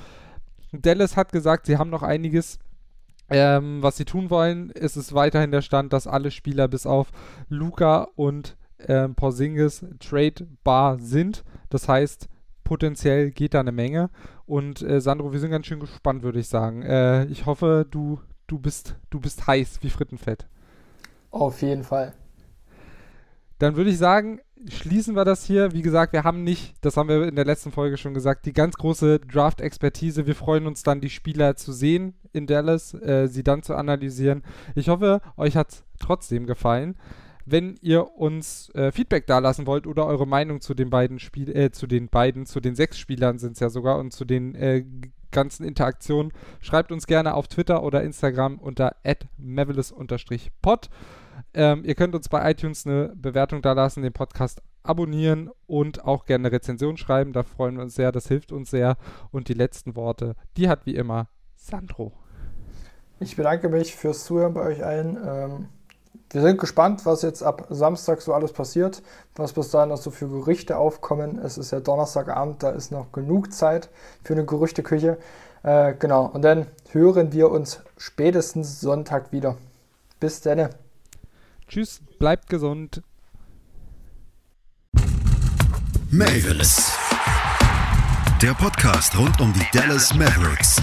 Dallas 0.71 1.17
hat 1.17 1.31
gesagt, 1.31 1.65
sie 1.65 1.77
haben 1.77 1.89
noch 1.89 2.03
einiges, 2.03 2.59
ähm, 3.29 3.81
was 3.81 3.97
sie 3.97 4.05
tun 4.05 4.29
wollen. 4.29 4.71
Es 4.73 4.95
ist 4.95 5.13
weiterhin 5.13 5.51
der 5.51 5.61
Stand, 5.61 5.93
dass 5.93 6.07
alle 6.07 6.31
Spieler 6.31 6.67
bis 6.67 6.85
auf 6.85 7.11
Luca 7.49 8.07
und 8.15 8.55
ähm, 8.87 9.15
Porzingis 9.15 9.85
tradebar 9.99 10.99
sind. 10.99 11.43
Das 11.69 11.87
heißt, 11.87 12.29
potenziell 12.63 13.31
geht 13.31 13.53
da 13.53 13.59
eine 13.59 13.71
Menge. 13.71 14.09
Und 14.45 14.81
äh, 14.81 15.01
Sandro, 15.01 15.31
wir 15.31 15.39
sind 15.39 15.51
ganz 15.51 15.65
schön 15.65 15.79
gespannt, 15.79 16.23
würde 16.23 16.39
ich 16.39 16.47
sagen. 16.47 16.83
Äh, 16.83 17.25
ich 17.25 17.45
hoffe, 17.45 17.85
du 17.89 18.19
du 18.49 18.59
bist, 18.59 18.95
du 19.09 19.19
bist 19.19 19.47
heiß 19.47 19.79
wie 19.81 19.89
Frittenfett. 19.89 20.47
Auf 21.31 21.61
jeden 21.61 21.83
Fall. 21.83 22.13
Dann 23.59 23.75
würde 23.75 23.89
ich 23.89 23.97
sagen, 23.97 24.39
schließen 24.67 25.15
wir 25.15 25.25
das 25.25 25.43
hier. 25.43 25.73
Wie 25.73 25.81
gesagt, 25.81 26.13
wir 26.13 26.23
haben 26.23 26.43
nicht, 26.43 26.75
das 26.81 26.97
haben 26.97 27.09
wir 27.09 27.27
in 27.27 27.35
der 27.35 27.45
letzten 27.45 27.71
Folge 27.71 27.97
schon 27.97 28.13
gesagt, 28.13 28.45
die 28.45 28.53
ganz 28.53 28.75
große 28.75 29.19
Draft-Expertise. 29.19 30.25
Wir 30.25 30.35
freuen 30.35 30.65
uns 30.65 30.83
dann, 30.83 31.01
die 31.01 31.09
Spieler 31.09 31.55
zu 31.55 31.71
sehen 31.73 32.15
in 32.31 32.47
Dallas, 32.47 32.93
äh, 32.93 33.27
sie 33.27 33.43
dann 33.43 33.61
zu 33.61 33.75
analysieren. 33.75 34.43
Ich 34.75 34.89
hoffe, 34.89 35.21
euch 35.37 35.55
hat 35.55 35.71
es 35.71 35.83
trotzdem 35.99 36.45
gefallen. 36.45 36.95
Wenn 37.51 37.77
ihr 37.81 38.15
uns 38.15 38.69
äh, 38.75 38.91
Feedback 38.91 39.25
dalassen 39.25 39.65
wollt 39.65 39.87
oder 39.87 40.05
eure 40.05 40.27
Meinung 40.27 40.61
zu 40.61 40.73
den 40.73 40.89
beiden 40.89 41.19
Spiel 41.19 41.55
äh, 41.55 41.71
zu 41.71 41.87
den 41.87 42.09
beiden, 42.09 42.45
zu 42.45 42.59
den 42.59 42.75
sechs 42.75 42.99
Spielern 42.99 43.39
sind 43.39 43.53
es 43.53 43.59
ja 43.59 43.69
sogar 43.69 43.97
und 43.97 44.13
zu 44.13 44.25
den 44.25 44.53
äh, 44.55 44.85
ganzen 45.31 45.63
Interaktionen. 45.63 46.31
Schreibt 46.59 46.91
uns 46.91 47.07
gerne 47.07 47.33
auf 47.33 47.47
Twitter 47.47 47.81
oder 47.83 48.03
Instagram 48.03 48.59
unter 48.59 48.95
mavelis-pod. 49.37 50.89
Ähm, 51.53 51.83
ihr 51.83 51.95
könnt 51.95 52.13
uns 52.13 52.29
bei 52.29 52.51
iTunes 52.51 52.85
eine 52.85 53.13
Bewertung 53.15 53.61
da 53.61 53.73
lassen, 53.73 54.03
den 54.03 54.13
Podcast 54.13 54.61
abonnieren 54.83 55.49
und 55.65 56.05
auch 56.05 56.25
gerne 56.25 56.47
eine 56.47 56.55
Rezension 56.55 56.97
schreiben. 56.97 57.33
Da 57.33 57.43
freuen 57.43 57.77
wir 57.77 57.83
uns 57.83 57.95
sehr, 57.95 58.11
das 58.11 58.27
hilft 58.27 58.51
uns 58.51 58.69
sehr. 58.69 58.97
Und 59.31 59.47
die 59.49 59.53
letzten 59.53 59.95
Worte, 59.95 60.35
die 60.57 60.69
hat 60.69 60.85
wie 60.85 60.95
immer 60.95 61.29
Sandro. 61.55 62.13
Ich 63.19 63.35
bedanke 63.35 63.69
mich 63.69 63.95
fürs 63.95 64.25
Zuhören 64.25 64.53
bei 64.53 64.61
euch 64.61 64.83
allen. 64.85 65.17
Ähm 65.25 65.69
wir 66.31 66.41
sind 66.41 66.59
gespannt, 66.59 67.05
was 67.05 67.23
jetzt 67.23 67.41
ab 67.41 67.65
Samstag 67.69 68.21
so 68.21 68.33
alles 68.33 68.53
passiert, 68.53 69.01
was 69.35 69.53
bis 69.53 69.71
dahin 69.71 69.89
noch 69.89 69.97
so 69.97 70.11
für 70.11 70.27
Gerüchte 70.27 70.77
aufkommen. 70.77 71.39
Es 71.39 71.57
ist 71.57 71.71
ja 71.71 71.79
Donnerstagabend, 71.79 72.61
da 72.61 72.69
ist 72.69 72.91
noch 72.91 73.11
genug 73.11 73.51
Zeit 73.51 73.89
für 74.23 74.33
eine 74.33 74.45
Gerüchteküche. 74.45 75.17
Äh, 75.63 75.93
genau, 75.97 76.25
und 76.25 76.43
dann 76.43 76.67
hören 76.91 77.33
wir 77.33 77.49
uns 77.49 77.79
spätestens 77.97 78.79
Sonntag 78.79 79.31
wieder. 79.31 79.57
Bis 80.19 80.41
dann. 80.41 80.69
Tschüss, 81.67 81.99
bleibt 82.19 82.47
gesund. 82.49 83.01
Mavis. 86.11 86.91
Der 88.41 88.53
Podcast 88.53 89.17
rund 89.17 89.41
um 89.41 89.51
die 89.53 89.65
Dallas 89.77 90.13
Mavericks. 90.13 90.77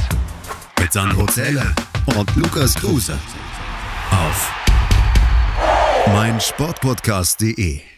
Mit 0.78 0.92
Sandro 0.92 1.26
Zähler 1.26 1.74
und 2.16 2.36
Lukas 2.36 2.74
Kruse. 2.74 3.14
Auf 4.10 4.55
mein 6.12 6.40
Sportpodcast.de 6.40 7.95